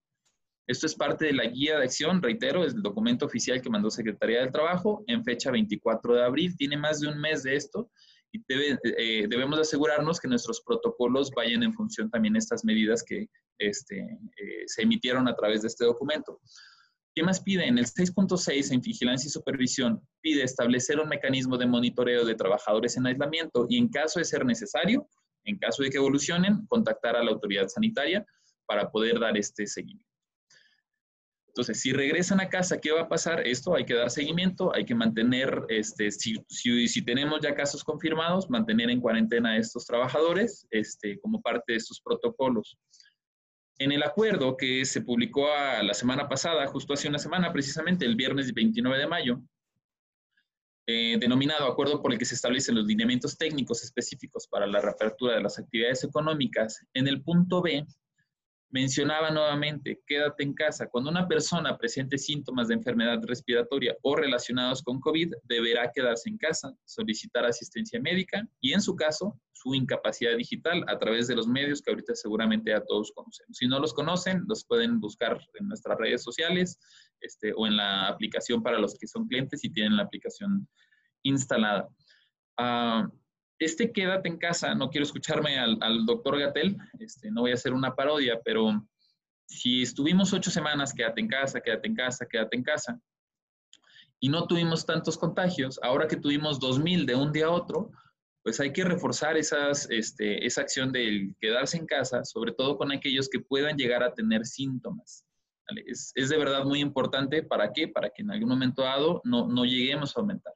[0.66, 3.90] Esto es parte de la guía de acción, reitero, es el documento oficial que mandó
[3.90, 6.56] Secretaría del Trabajo en fecha 24 de abril.
[6.56, 7.90] Tiene más de un mes de esto
[8.32, 13.26] y eh, debemos asegurarnos que nuestros protocolos vayan en función también de estas medidas que
[13.58, 16.40] este, eh, se emitieron a través de este documento.
[17.14, 17.66] ¿Qué más pide?
[17.66, 22.96] En el 6.6, en vigilancia y supervisión, pide establecer un mecanismo de monitoreo de trabajadores
[22.96, 25.08] en aislamiento y en caso de ser necesario,
[25.44, 28.24] en caso de que evolucionen, contactar a la autoridad sanitaria
[28.66, 30.10] para poder dar este seguimiento.
[31.48, 33.44] Entonces, si regresan a casa, ¿qué va a pasar?
[33.44, 38.48] Esto hay que dar seguimiento, hay que mantener, este, si, si, tenemos ya casos confirmados,
[38.48, 42.78] mantener en cuarentena a estos trabajadores este, como parte de estos protocolos.
[43.80, 45.48] En el acuerdo que se publicó
[45.82, 49.40] la semana pasada, justo hace una semana, precisamente el viernes 29 de mayo,
[50.86, 55.34] eh, denominado acuerdo por el que se establecen los lineamientos técnicos específicos para la reapertura
[55.34, 57.86] de las actividades económicas, en el punto B
[58.70, 60.88] mencionaba nuevamente, quédate en casa.
[60.88, 66.38] Cuando una persona presente síntomas de enfermedad respiratoria o relacionados con COVID, deberá quedarse en
[66.38, 71.46] casa, solicitar asistencia médica y, en su caso, su incapacidad digital a través de los
[71.46, 73.56] medios que ahorita seguramente ya todos conocemos.
[73.56, 76.78] Si no los conocen, los pueden buscar en nuestras redes sociales
[77.20, 80.66] este, o en la aplicación para los que son clientes y tienen la aplicación
[81.22, 81.88] instalada.
[82.58, 83.08] Uh,
[83.60, 87.74] este quédate en casa, no quiero escucharme al, doctor Gatel, este, no voy a hacer
[87.74, 88.86] una parodia, pero
[89.46, 93.00] si estuvimos ocho semanas, quédate en casa, quédate en casa, quédate en casa,
[94.18, 97.90] y no tuvimos tantos contagios, ahora que tuvimos 2.000 de un día a otro,
[98.42, 103.28] pues hay que reforzar este, esa acción de quedarse en casa, sobre todo con aquellos
[103.28, 105.26] que puedan llegar a tener síntomas.
[105.86, 107.88] Es, es, de verdad muy importante, ¿para qué?
[107.88, 110.54] Para que en algún momento dado no, no lleguemos a aumentar.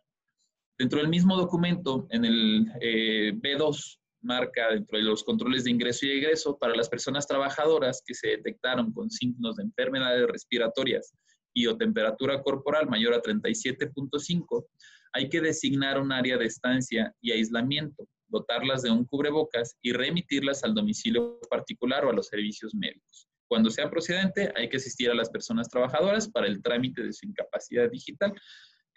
[0.78, 6.06] Dentro del mismo documento, en el eh, B2, marca dentro de los controles de ingreso
[6.06, 11.12] y egreso para las personas trabajadoras que se detectaron con signos de enfermedades respiratorias
[11.52, 14.66] y o temperatura corporal mayor a 37.5,
[15.12, 20.64] hay que designar un área de estancia y aislamiento, dotarlas de un cubrebocas y remitirlas
[20.64, 23.28] al domicilio particular o a los servicios médicos.
[23.46, 27.26] Cuando sea procedente, hay que asistir a las personas trabajadoras para el trámite de su
[27.26, 28.34] incapacidad digital,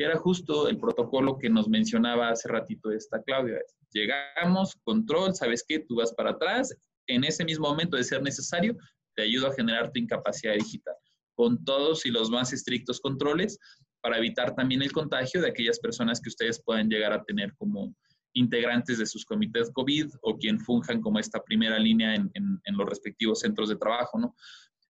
[0.03, 3.59] era justo el protocolo que nos mencionaba hace ratito esta Claudia.
[3.91, 5.79] Llegamos, control, ¿sabes qué?
[5.79, 6.75] Tú vas para atrás,
[7.07, 8.75] en ese mismo momento de ser necesario,
[9.15, 10.93] te ayudo a generar tu incapacidad digital,
[11.35, 13.57] con todos y los más estrictos controles
[14.01, 17.95] para evitar también el contagio de aquellas personas que ustedes puedan llegar a tener como
[18.33, 22.87] integrantes de sus comités COVID o quien funjan como esta primera línea en, en los
[22.87, 24.35] respectivos centros de trabajo, ¿no?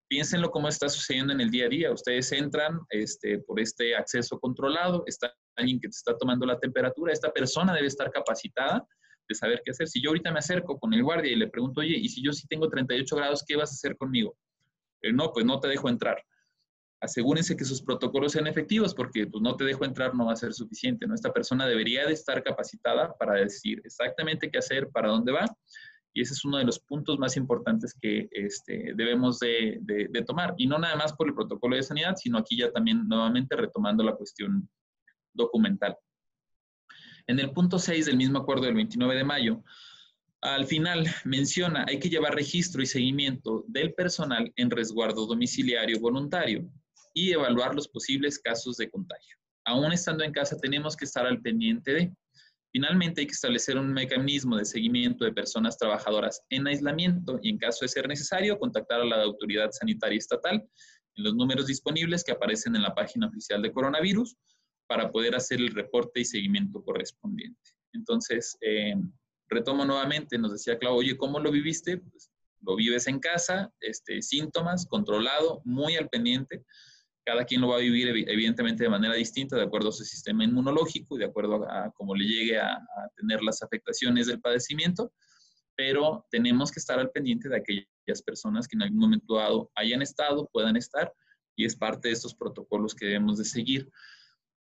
[0.08, 1.91] Piénsenlo cómo está sucediendo en el día a día.
[1.91, 7.12] Ustedes entran este, por este acceso controlado, está alguien que te está tomando la temperatura,
[7.12, 8.86] esta persona debe estar capacitada
[9.28, 9.88] de saber qué hacer.
[9.88, 12.32] Si yo ahorita me acerco con el guardia y le pregunto, oye, y si yo
[12.32, 14.38] sí tengo 38 grados, ¿qué vas a hacer conmigo?
[15.01, 16.24] Eh, no, pues no te dejo entrar.
[17.01, 20.38] Asegúrense que sus protocolos sean efectivos porque pues, no te dejo entrar no va a
[20.38, 21.05] ser suficiente.
[21.05, 21.14] ¿no?
[21.14, 25.45] Esta persona debería de estar capacitada para decir exactamente qué hacer, para dónde va
[26.18, 29.80] y ese es uno de los puntos más importantes que este, debemos de,
[30.26, 30.55] tomar.
[30.57, 34.03] Y no nada más por el protocolo de sanidad, sino aquí ya también nuevamente retomando
[34.03, 34.68] la cuestión
[35.32, 35.95] documental.
[37.28, 39.63] En el punto 6 del mismo acuerdo del 29 de mayo,
[40.41, 46.68] al final menciona, hay que llevar registro y seguimiento del personal en resguardo domiciliario voluntario
[47.13, 49.38] y evaluar los posibles casos de contagio.
[49.65, 52.11] Aún estando en casa, tenemos que estar al pendiente de,
[52.72, 57.57] Finalmente, hay que establecer un mecanismo de seguimiento de personas trabajadoras en aislamiento y, en
[57.57, 60.55] caso de ser necesario, contactar a la autoridad sanitaria estatal
[61.15, 64.36] en los números disponibles que aparecen en la página oficial de coronavirus
[64.88, 67.72] para poder hacer el reporte y seguimiento correspondiente.
[67.93, 68.95] Entonces, eh,
[69.49, 71.97] retomo nuevamente, nos decía Clau, oye, ¿cómo lo viviste?
[71.97, 76.63] Pues, lo vives en casa, este, síntomas, controlado, muy al pendiente.
[77.28, 80.45] Cada quien lo va a vivir evidentemente de manera distinta, de acuerdo a su sistema
[80.45, 82.80] inmunológico y de acuerdo a, cómo le llegue a,
[83.17, 85.11] tener las afectaciones del padecimiento,
[85.75, 90.01] pero tenemos que estar al pendiente de aquellas personas que en algún momento dado hayan
[90.01, 91.11] estado, puedan estar,
[91.57, 93.89] y es parte de estos protocolos que debemos de seguir.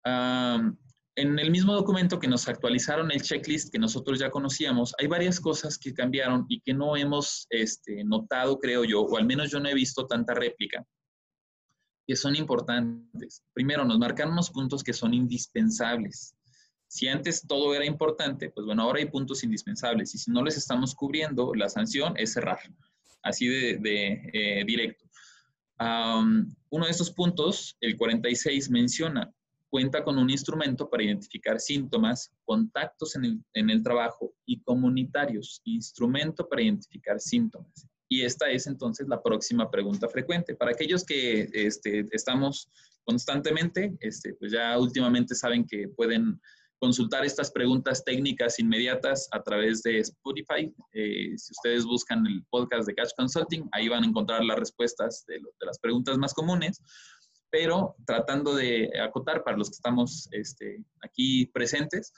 [0.05, 5.41] En el mismo documento que nos actualizaron el checklist que nosotros ya conocíamos, hay varias
[5.41, 9.59] cosas que cambiaron y que no hemos este, notado, creo yo, o al menos yo
[9.59, 10.85] no he visto tanta réplica,
[12.13, 13.43] que son importantes.
[13.55, 16.37] Primero, nos marcan unos puntos que son indispensables.
[16.87, 20.59] Si antes todo era importante, pues bueno, ahora hay puntos indispensables y si no les
[20.59, 22.59] estamos cubriendo, la sanción es cerrar,
[23.23, 25.07] así de, eh, directo.
[25.79, 29.33] uno de estos puntos, el 46, menciona
[29.71, 36.61] cuenta con un instrumento para identificar síntomas, contactos en el, trabajo y comunitarios, instrumento para
[36.61, 37.89] identificar síntomas.
[38.13, 40.55] Y esta es entonces la próxima pregunta frecuente.
[40.55, 42.69] Para aquellos que este, estamos
[43.05, 46.39] constantemente, este, pues ya últimamente saben que pueden
[46.79, 50.71] consultar estas preguntas técnicas inmediatas a través de Spotify.
[50.93, 55.25] Eh, si ustedes buscan el podcast de Catch Consulting, ahí van a encontrar las respuestas
[55.27, 56.83] de, de las preguntas más comunes
[57.51, 62.11] pero tratando de acotar para los que estamos este, aquí presentes,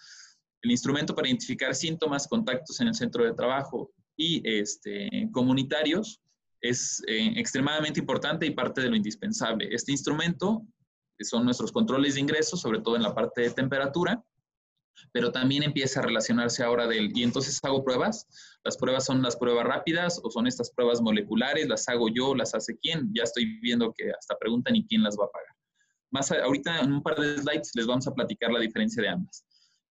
[0.62, 6.20] el instrumento para identificar síntomas, contactos en el centro de trabajo y este, comunitarios
[6.60, 9.68] es eh, extremadamente importante y parte de lo indispensable.
[9.70, 10.66] Este instrumento
[11.20, 14.24] son nuestros controles de ingreso, sobre todo en la parte de temperatura,
[15.12, 18.26] pero también empieza a relacionarse ahora del, y entonces hago pruebas,
[18.64, 22.54] las pruebas son las pruebas rápidas o son estas pruebas moleculares, las hago yo, las
[22.54, 25.54] hace quién, ya estoy viendo que hasta preguntan y quién las va a pagar.
[26.10, 29.44] Más ahorita en un par de slides les vamos a platicar la diferencia de ambas.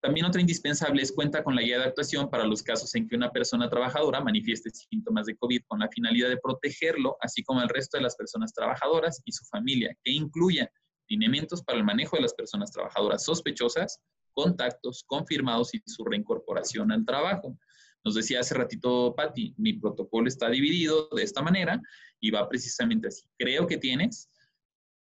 [0.02, 3.16] También otra indispensable es cuenta con la guía de actuación para los casos en que
[3.16, 7.70] una persona trabajadora manifieste síntomas de COVID con la finalidad de protegerlo, así como al
[7.70, 10.72] resto de las personas trabajadoras y su familia, que incluya
[11.08, 14.00] lineamientos para el manejo de las personas trabajadoras sospechosas,
[14.34, 17.56] contactos confirmados y su reincorporación al trabajo.
[18.04, 21.80] Nos decía hace ratito Patti, mi protocolo está dividido de esta manera
[22.20, 23.24] y va precisamente así.
[23.38, 24.32] Creo que tienes,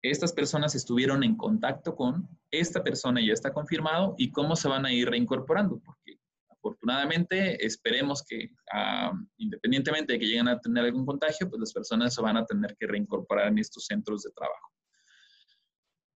[0.03, 4.87] estas personas estuvieron en contacto con, esta persona ya está confirmado y cómo se van
[4.87, 6.19] a ir reincorporando, porque
[6.51, 12.15] afortunadamente esperemos que ah, independientemente de que lleguen a tener algún contagio, pues las personas
[12.15, 14.73] se van a tener que reincorporar en estos centros de trabajo.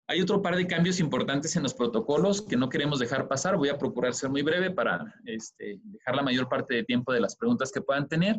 [0.09, 3.57] Hay otro par de cambios importantes en los protocolos que no queremos dejar pasar.
[3.57, 7.21] Voy a procurar ser muy breve para este, dejar la mayor parte de tiempo de
[7.21, 8.37] las preguntas que puedan tener.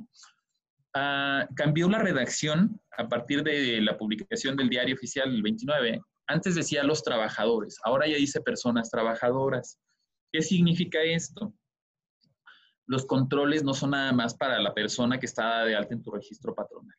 [0.96, 6.02] Ah, cambió la redacción a partir de la publicación del diario oficial el 29.
[6.28, 9.80] Antes decía los trabajadores, ahora ya dice personas trabajadoras.
[10.32, 11.54] ¿Qué significa esto?
[12.86, 16.12] Los controles no son nada más para la persona que está de alta en tu
[16.12, 16.96] registro patronal.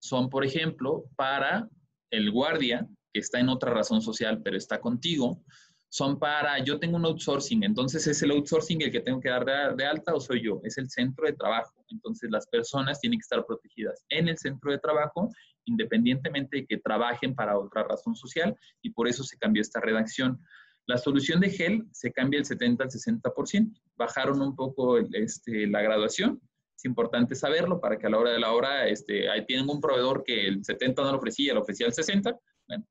[0.00, 1.68] Son, por ejemplo, para
[2.10, 5.42] el guardia, que está en otra razón social, pero está contigo,
[5.90, 9.74] son para, yo tengo un outsourcing, entonces es el outsourcing el que tengo que dar
[9.74, 11.72] de, alta o soy yo, es el centro de trabajo.
[11.88, 15.30] Entonces las personas tienen que estar protegidas en el centro de trabajo,
[15.64, 20.38] independientemente de que trabajen para otra razón social, y por eso se cambió esta redacción.
[20.86, 23.78] La solución de GEL se cambia el 70 al 60%.
[23.96, 26.40] Bajaron un poco este, la graduación.
[26.76, 29.80] Es importante saberlo para que a la hora de la hora este, ahí tienen un
[29.80, 32.38] proveedor que el 70 no lo ofrecía, lo ofrecía el 60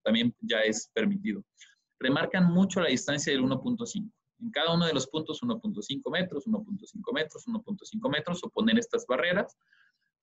[0.04, 1.44] también ya es permitido.
[2.00, 4.12] Remarcan mucho la distancia del 1.5.
[4.40, 9.06] En cada uno de los puntos 1.5 metros, 1.5 metros, 1.5 metros, o poner estas
[9.08, 9.58] barreras.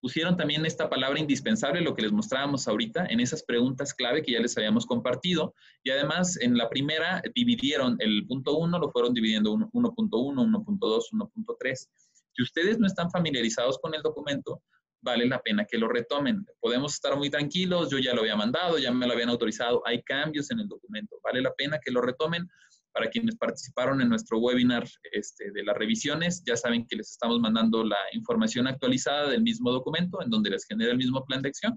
[0.01, 4.33] Pusieron también esta palabra indispensable, lo que les mostrábamos ahorita, en esas preguntas clave que
[4.33, 5.55] ya les habíamos compartido.
[5.83, 11.89] Y además, en la primera dividieron el punto 1, lo fueron dividiendo 1.1, 1.2, 1.3.
[12.33, 14.63] Si ustedes no están familiarizados con el documento,
[15.05, 16.45] vale la pena que lo retomen.
[16.61, 20.03] Podemos estar muy tranquilos, yo ya lo había mandado, ya me lo habían autorizado, hay
[20.03, 22.49] cambios en el documento, vale la pena que lo retomen.
[22.93, 27.41] Para quienes participaron en nuestro webinar este, de las revisiones, ya saben que les estamos
[27.41, 31.49] mandando la información actualizada del mismo documento, en donde les genera el mismo plan de
[31.49, 31.77] acción.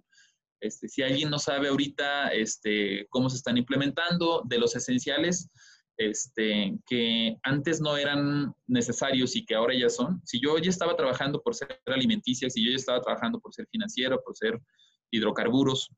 [0.59, 5.49] Este, si alguien no sabe ahorita este, cómo se están implementando, de los esenciales,
[5.97, 10.21] este, que antes no eran necesarios y que ahora ya son.
[10.25, 13.67] Si yo ya estaba trabajando por ser alimenticia, si yo ya estaba trabajando por ser
[13.71, 14.61] financiero, por ser
[15.11, 15.89] hidrocarburos,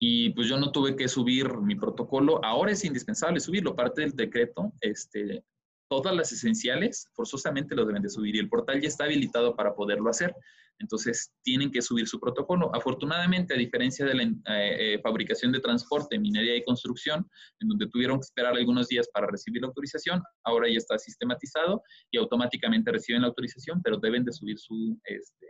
[0.00, 3.74] y pues yo no tuve que subir mi protocolo, ahora es indispensable subirlo.
[3.74, 5.42] Parte del decreto este,
[5.88, 9.74] todas las esenciales, forzosamente lo deben de subir y el portal ya está habilitado para
[9.74, 10.34] poderlo hacer.
[10.80, 12.70] Entonces, tienen que subir su protocolo.
[12.74, 17.28] Afortunadamente, a diferencia de la eh, eh, fabricación de transporte, minería y construcción,
[17.60, 21.82] en donde tuvieron que esperar algunos días para recibir la autorización, ahora ya está sistematizado
[22.12, 25.46] y automáticamente reciben la autorización, pero deben de subir su, este,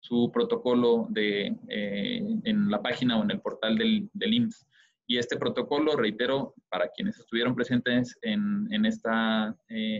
[0.00, 4.66] su protocolo de, eh, en la página o en el portal del, del IMSS.
[5.06, 9.56] Y este protocolo, reitero, para quienes estuvieron presentes en, en esta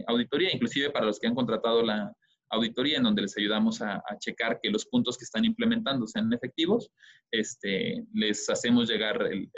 [0.07, 2.15] auditoría, inclusive para los que han contratado la,
[2.53, 6.91] auditoría en donde les ayudamos a, checar que los puntos que están implementando sean efectivos,
[7.31, 9.49] este, les hacemos llegar el,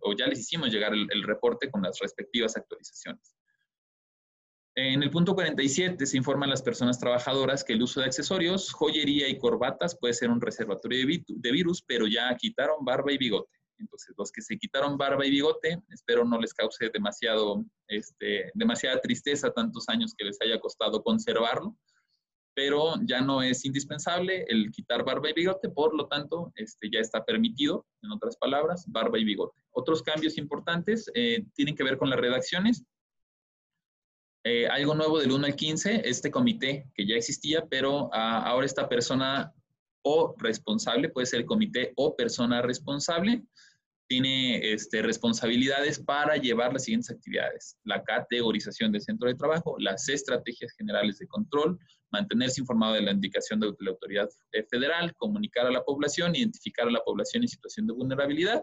[0.00, 3.34] o ya les hicimos llegar el, reporte con las respectivas actualizaciones.
[4.74, 8.72] En el punto 47 se informa a las personas trabajadoras que el uso de accesorios,
[8.72, 13.55] joyería y corbatas puede ser un reservatorio de virus, pero ya quitaron barba y bigote.
[13.78, 19.00] Entonces, los que se quitaron barba y bigote, espero no les cause demasiado, este, demasiada
[19.00, 21.76] tristeza tantos años que les haya costado conservarlo,
[22.54, 27.00] pero ya no es indispensable el quitar barba y bigote, por lo tanto, este, ya
[27.00, 29.60] está permitido, en otras palabras, barba y bigote.
[29.72, 32.82] Otros cambios importantes eh, tienen que ver con las redacciones.
[34.42, 38.64] Eh, algo nuevo del 1 al 15, este comité que ya existía, pero ah, ahora
[38.64, 39.52] esta persona
[40.08, 43.42] o responsable, puede ser comité o persona responsable,
[44.08, 47.76] tiene este, responsabilidades para llevar las siguientes actividades.
[47.84, 51.78] La categorización del centro de trabajo, las estrategias generales de control,
[52.10, 54.28] mantenerse informado de la indicación de la autoridad
[54.70, 58.62] federal, comunicar a la población, identificar a la población en situación de vulnerabilidad,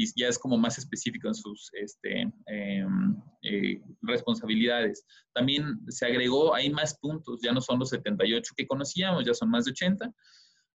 [0.00, 5.04] y ya es como más específico en sus este, em, eh, responsabilidades.
[5.34, 9.50] También se agregó, hay más puntos, ya no son los 78 que conocíamos, ya son
[9.50, 10.10] más de 80,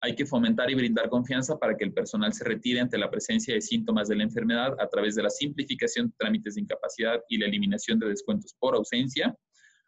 [0.05, 3.55] hay que fomentar y brindar confianza para que el personal se retire ante la presencia
[3.55, 7.39] de síntomas de la enfermedad a través de la simplificación de trámites de incapacidad y
[7.39, 9.35] la eliminación de descuentos por ausencia.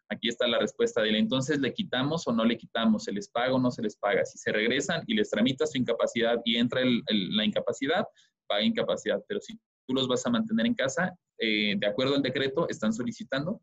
[0.10, 1.18] Aquí está la respuesta de él.
[1.18, 3.04] Entonces, ¿le quitamos o no le quitamos?
[3.04, 4.26] ¿Se les paga o no se les paga?
[4.26, 8.04] Si se regresan y les tramita su incapacidad y entra la incapacidad,
[8.48, 9.24] paga incapacidad.
[9.28, 12.92] Pero si tú los vas a mantener en casa, eh, de acuerdo al decreto, están
[12.92, 13.62] solicitando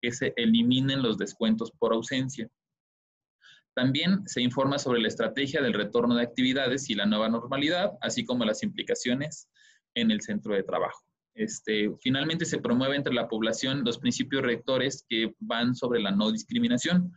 [0.00, 2.48] que se eliminen los descuentos por ausencia.
[3.74, 8.24] También se informa sobre la estrategia del retorno de actividades y la nueva normalidad, así
[8.24, 9.48] como las implicaciones
[9.94, 11.00] en el centro de trabajo.
[11.34, 16.30] Este, finalmente se promueve entre la población los principios rectores que van sobre la no
[16.30, 17.12] discriminación.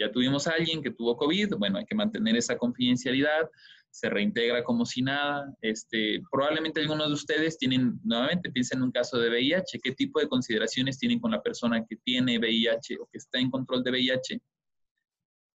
[0.00, 3.48] Ya tuvimos a alguien que tuvo COVID, bueno, hay que mantener esa confidencialidad,
[3.92, 5.54] se reintegra como si nada.
[5.60, 10.18] Este, probablemente algunos de ustedes tienen, nuevamente, piensen en un caso de VIH, ¿qué tipo
[10.18, 13.90] de consideraciones tienen con la persona que tiene VIH o que está en control de
[13.92, 14.40] VIH?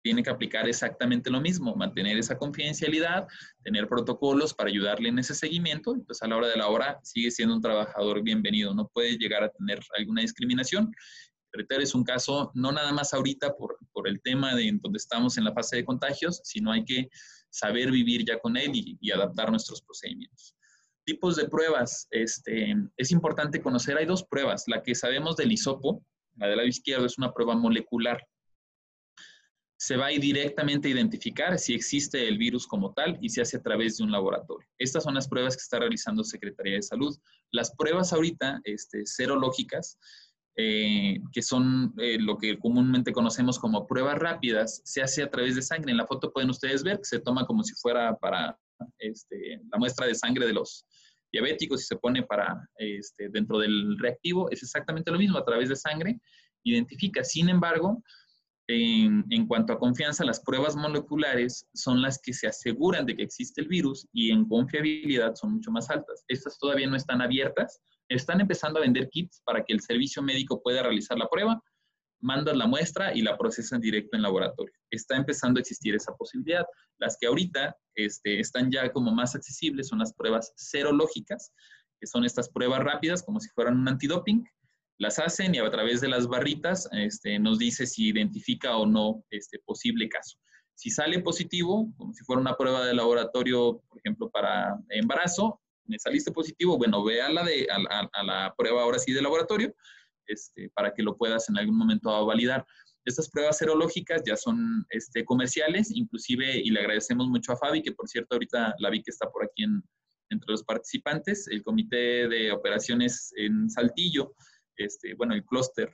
[0.05, 3.27] Tiene que aplicar exactamente lo mismo, mantener esa confidencialidad,
[3.63, 6.99] tener protocolos para ayudarle en ese seguimiento, y pues a la hora de la hora
[7.01, 10.93] sigue siendo un trabajador bienvenido, no puede llegar a tener alguna discriminación.
[11.51, 14.97] Reiter es un caso no nada más ahorita por, por el tema de en donde
[14.97, 17.09] estamos en la fase de contagios, sino hay que
[17.49, 20.55] saber vivir ya con él y, y adaptar nuestros procedimientos.
[21.03, 26.05] Tipos de pruebas, este, es importante conocer, hay dos pruebas, la que sabemos del hisopo,
[26.35, 28.23] la del lado izquierdo es una prueba molecular,
[29.85, 33.41] se va a ir directamente a identificar si existe el virus como tal y se
[33.41, 34.67] hace a través de un laboratorio.
[34.79, 37.15] Estas son las pruebas que está realizando Secretaría de Salud.
[37.51, 39.99] Las pruebas ahorita este, serológicas,
[40.57, 45.53] eh, que son eh, lo que comúnmente conocemos como pruebas rápidas, se hace a través
[45.55, 45.91] de sangre.
[45.91, 48.57] En la foto pueden ustedes ver que se toma como si fuera para
[48.97, 50.83] este, la muestra de sangre de los
[51.31, 54.49] diabéticos y se pone para este, dentro del reactivo.
[54.49, 56.19] Es exactamente lo mismo, a través de sangre
[56.63, 57.23] identifica.
[57.23, 58.01] Sin embargo,
[58.67, 63.61] en, cuanto a confianza, las pruebas moleculares son las que se aseguran de que existe
[63.61, 66.23] el virus y en confiabilidad son mucho más altas.
[66.27, 67.81] Estas todavía no están abiertas.
[68.09, 71.61] Están empezando a vender kits para que el servicio médico pueda realizar la prueba,
[72.21, 74.73] mandan la muestra y la procesan directo en laboratorio.
[74.89, 76.65] Está empezando a existir esa posibilidad.
[76.97, 81.51] Las que ahorita este, están ya como más accesibles son las pruebas serológicas,
[81.99, 84.43] que son estas pruebas rápidas, como si fueran un antidoping,
[84.97, 89.23] las hacen y a través de las barritas este, nos dice si identifica o no
[89.29, 90.37] este posible caso.
[90.73, 95.99] Si sale positivo, como si fuera una prueba de laboratorio, por ejemplo, para embarazo, me
[95.99, 99.73] saliste positivo, bueno, ve a la, de, a, la prueba ahora sí de laboratorio
[100.27, 102.65] este, para que lo puedas en algún momento validar.
[103.05, 107.91] Estas pruebas serológicas ya son este, comerciales, inclusive, y le agradecemos mucho a Fabi, que
[107.91, 109.63] por cierto ahorita la vi que está por aquí
[110.31, 114.33] entre los participantes, el Comité de Operaciones en Saltillo
[114.77, 115.93] este, bueno, el clúster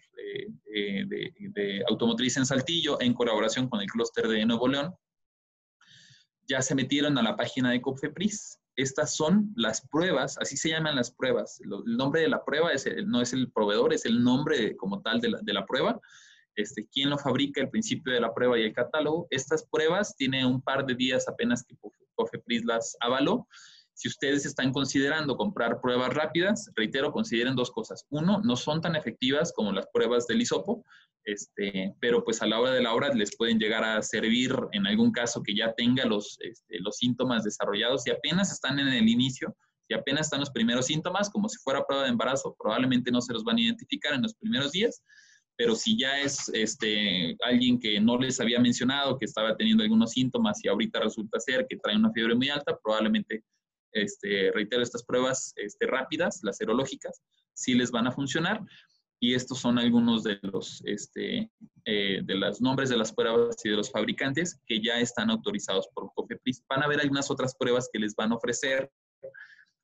[0.65, 4.95] de, automotriz en Saltillo, en colaboración con el clúster de Nuevo León,
[6.47, 10.95] ya se metieron a la página de COFEPRIS estas son las pruebas, así se llaman
[10.95, 11.59] las pruebas.
[11.61, 12.69] El nombre de la prueba
[13.05, 15.99] no es el proveedor, es el nombre como tal de la, de la prueba.
[16.55, 19.27] Este, quién lo fabrica, el principio de la prueba y el catálogo.
[19.29, 21.75] Estas pruebas tienen un par de días apenas que
[22.15, 23.47] COFEPRIS las avaló.
[24.01, 28.03] Si ustedes están considerando comprar pruebas rápidas, reitero, consideren dos cosas.
[28.09, 30.83] Uno, no son tan efectivas como las pruebas del hisopo,
[31.23, 34.87] este, pero pues a la hora de la hora les pueden llegar a servir en
[34.87, 39.07] algún caso que ya tenga los, este, los síntomas desarrollados y apenas están en el
[39.07, 39.55] inicio,
[39.87, 43.33] si apenas están los primeros síntomas, como si fuera prueba de embarazo, probablemente no se
[43.33, 45.03] los van a identificar en los primeros días,
[45.55, 50.09] pero si ya es este, alguien que no les había mencionado que estaba teniendo algunos
[50.09, 53.43] síntomas y ahorita resulta ser que trae una fiebre muy alta, probablemente,
[53.93, 57.21] este, reitero, estas pruebas este, rápidas, las serológicas,
[57.53, 58.61] sí les van a funcionar.
[59.23, 61.51] Y estos son algunos de los, este,
[61.85, 65.87] eh, de los nombres de las pruebas y de los fabricantes que ya están autorizados
[65.93, 66.63] por COFEPRIS.
[66.67, 68.89] Van a haber algunas otras pruebas que les van a ofrecer.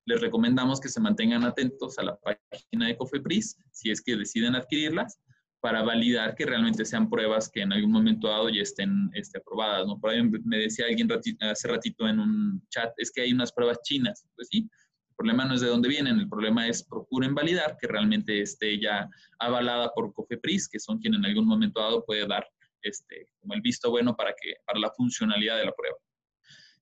[0.06, 4.56] Les recomendamos que se mantengan atentos a la página de COFEPRIS si es que deciden
[4.56, 5.20] adquirirlas
[5.60, 9.88] para validar que realmente sean pruebas que en algún momento dado ya estén este, aprobadas.
[9.88, 10.00] ¿no?
[10.00, 11.10] Por ahí me decía alguien
[11.42, 14.28] hace ratito en un chat, es que hay unas pruebas chinas.
[14.36, 17.88] Pues sí, el problema no es de dónde vienen, el problema es procuren validar que
[17.88, 19.10] realmente esté ya
[19.40, 22.48] avalada por COFEPRIS, que son quienes en algún momento dado puede dar
[22.84, 25.98] este, como el visto bueno para, que, para la funcionalidad de la prueba.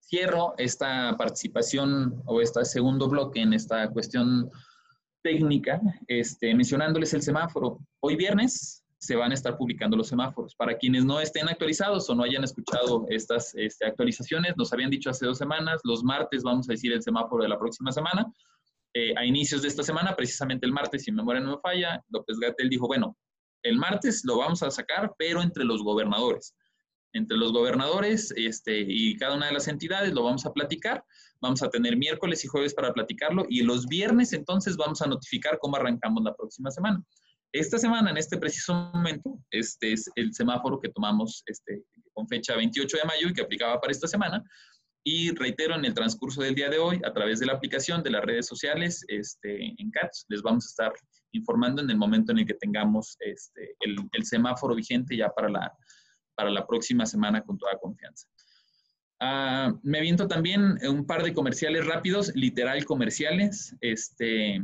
[0.02, 4.52] Cierro esta participación o este segundo bloque en esta cuestión
[5.26, 7.80] técnica, este, mencionándoles el semáforo.
[7.99, 10.53] Hoy viernes se van a estar publicando los semáforos.
[10.53, 15.10] Para quienes no estén actualizados o no hayan escuchado estas este, actualizaciones, nos habían dicho
[15.10, 18.31] hace dos semanas, los martes vamos a decir el semáforo de la próxima semana.
[18.93, 22.03] Eh, a inicios de esta semana, precisamente el martes, si mi memoria no me falla,
[22.10, 23.18] López Gatel dijo, bueno,
[23.64, 26.53] el martes lo vamos a sacar, pero entre los gobernadores.
[27.15, 31.03] Entre los gobernadores este, y cada una de las entidades lo vamos a platicar
[31.41, 35.59] Vamos a tener miércoles y jueves para platicarlo y los viernes entonces vamos a notificar
[35.59, 37.03] cómo arrancamos la próxima semana.
[37.51, 41.83] Esta semana, en este preciso momento, este es el semáforo que tomamos este,
[42.13, 44.43] con fecha 28 de mayo y que aplicaba para esta semana.
[45.03, 48.09] Y reitero, en el transcurso del día de hoy, a través de la aplicación de
[48.09, 50.93] las redes sociales este, en CATS, les vamos a estar
[51.31, 55.49] informando en el momento en el que tengamos este, el, el semáforo vigente ya para
[55.49, 55.71] la,
[56.36, 58.28] para la próxima semana con toda confianza.
[59.20, 63.76] Ah, me aviento también un par de comerciales rápidos, literal comerciales.
[63.82, 64.62] Este,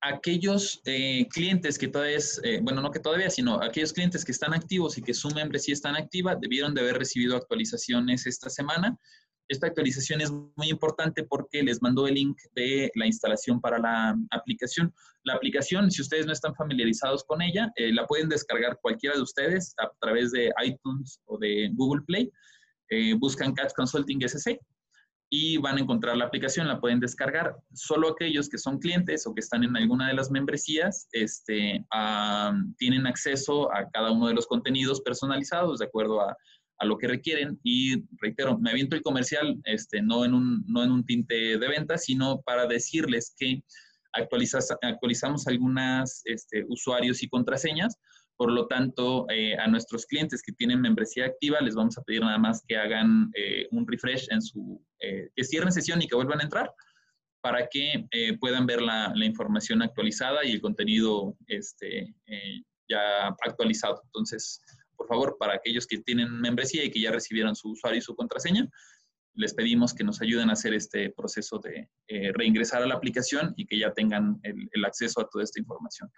[0.00, 4.54] aquellos eh, clientes que todavía eh, bueno, no que todavía, sino aquellos clientes que están
[4.54, 8.96] activos y que su membresía está activa, debieron de haber recibido actualizaciones esta semana.
[9.48, 14.14] Esta actualización es muy importante porque les mandó el link de la instalación para la
[14.30, 14.92] aplicación.
[15.24, 19.22] La aplicación, si ustedes no están familiarizados con ella, eh, la pueden descargar cualquiera de
[19.22, 22.30] ustedes a través de iTunes o de Google Play.
[22.90, 24.58] Eh, buscan Catch Consulting SC
[25.30, 27.56] y van a encontrar la aplicación, la pueden descargar.
[27.74, 31.84] Solo aquellos que son clientes o que están en alguna de las membresías este,
[32.78, 36.36] tienen acceso a cada uno de los contenidos personalizados de acuerdo a
[36.78, 40.84] a lo que requieren y reitero, me aviento el comercial este, no, en un, no
[40.84, 43.62] en un tinte de venta, sino para decirles que
[44.12, 47.98] actualizamos algunas este, usuarios y contraseñas,
[48.38, 52.20] por lo tanto, eh, a nuestros clientes que tienen membresía activa les vamos a pedir
[52.20, 56.14] nada más que hagan eh, un refresh en su, eh, que cierren sesión y que
[56.14, 56.72] vuelvan a entrar
[57.40, 58.06] para que
[58.40, 62.12] puedan ver la, la, información actualizada y el contenido este,
[62.88, 64.02] ya actualizado.
[64.06, 64.60] Entonces,
[64.98, 68.14] por favor, para aquellos que tienen membresía y que ya recibieron su usuario y su
[68.14, 68.68] contraseña,
[69.34, 73.54] les pedimos que nos ayuden a hacer este proceso de eh, reingresar a la aplicación
[73.56, 76.10] y que ya tengan el, acceso a toda esta información.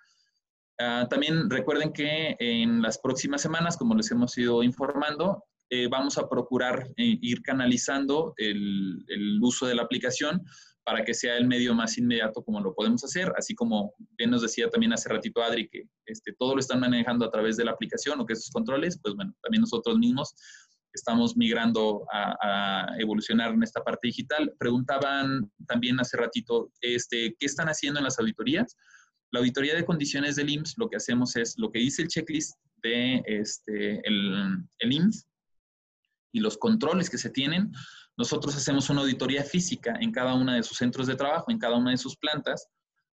[0.79, 6.17] Ah, también recuerden que en las próximas semanas, como les hemos ido informando, eh, vamos
[6.17, 10.43] a procurar eh, ir canalizando el, uso de la aplicación
[10.85, 14.43] para que sea el medio más inmediato como lo podemos hacer, así como bien nos
[14.43, 17.73] decía también hace ratito Adri que este, todo lo están manejando a través de la
[17.73, 20.35] aplicación o que esos controles, pues bueno, también nosotros mismos
[20.93, 24.53] estamos migrando a, evolucionar en esta parte digital.
[24.59, 28.77] Preguntaban también hace ratito, este, ¿qué están haciendo en las auditorías?
[29.31, 32.59] La auditoría de condiciones del IMSS, lo que hacemos es lo que dice el checklist
[32.83, 35.27] de este, el, el IMSS
[36.33, 37.71] y los controles que se tienen,
[38.21, 41.79] nosotros hacemos una auditoría física en cada uno de sus centros de trabajo, en cada
[41.79, 42.69] una de sus plantas,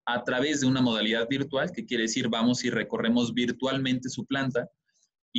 [0.05, 4.67] a través de una modalidad virtual, que quiere decir vamos y recorremos virtualmente su planta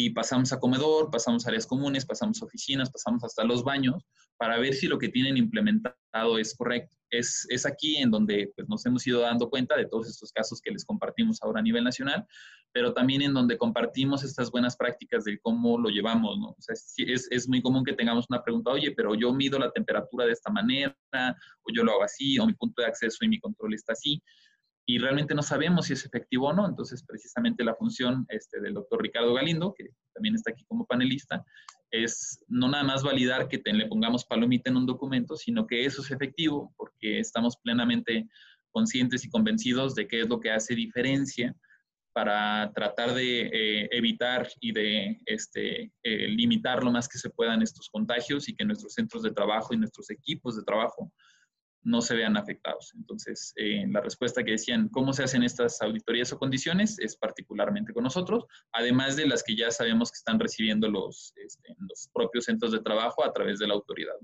[0.00, 4.00] y pasamos a comedor, pasamos a áreas comunes, pasamos a oficinas, pasamos hasta los baños,
[4.36, 6.96] para ver si lo que tienen implementado es correcto.
[7.10, 10.60] Es, es aquí en donde pues, nos hemos ido dando cuenta de todos estos casos
[10.60, 12.24] que les compartimos ahora a nivel nacional,
[12.72, 16.38] pero también en donde compartimos estas buenas prácticas de cómo lo llevamos,
[16.68, 20.32] es, es, muy común que tengamos una pregunta, oye, pero yo mido la temperatura de
[20.32, 23.74] esta manera, o yo lo hago así, o mi punto de acceso y mi control
[23.74, 24.22] está así
[24.90, 26.66] y realmente no sabemos si es efectivo o no.
[26.66, 31.44] Entonces, precisamente la función este, del doctor Ricardo Galindo, que también está aquí como panelista,
[31.90, 36.00] es no nada más validar que le pongamos palomita en un documento, sino que eso
[36.00, 38.30] es efectivo, porque estamos plenamente
[38.70, 41.54] conscientes y convencidos de qué es lo que hace diferencia
[42.14, 47.60] para tratar de eh, evitar y de este, eh, limitar lo más que se puedan
[47.60, 51.12] estos contagios y que nuestros centros de trabajo y nuestros equipos de trabajo
[51.82, 52.92] no se vean afectados.
[52.94, 56.98] Entonces, eh, la respuesta que decían, ¿cómo se hacen estas auditorías o condiciones?
[56.98, 61.74] Es particularmente con nosotros, además de las que ya sabemos que están recibiendo los, este,
[61.78, 64.14] los propios centros de trabajo a través de la autoridad.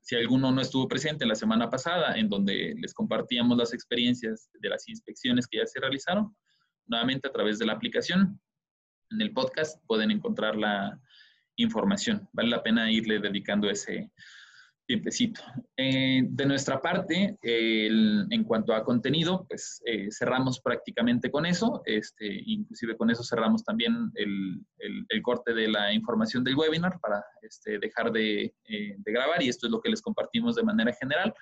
[0.00, 4.68] si alguno no estuvo presente la semana pasada, en donde les compartíamos las experiencias de
[4.70, 6.34] las inspecciones que ya se realizaron,
[6.86, 8.40] nuevamente a través de la aplicación,
[9.10, 10.98] en el podcast pueden encontrar la
[11.56, 12.28] información.
[12.32, 14.10] Vale la pena irle dedicando ese,
[14.88, 15.42] tiempecito.
[15.76, 22.26] Eh, de nuestra parte, en cuanto a contenido, pues eh, cerramos prácticamente con eso, este,
[22.46, 27.78] inclusive con eso cerramos también el, el, corte de la información del webinar para este,
[27.78, 31.34] dejar de, eh, de, grabar y esto es lo que les compartimos de manera general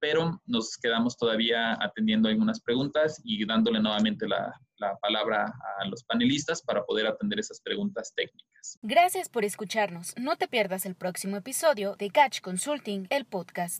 [0.00, 5.44] pero nos quedamos todavía atendiendo algunas preguntas y dándole nuevamente la, la, palabra
[5.78, 8.78] a los panelistas para poder atender esas preguntas técnicas.
[8.82, 10.14] Gracias por escucharnos.
[10.16, 13.78] No te pierdas el próximo episodio de Catch Consulting, el podcast.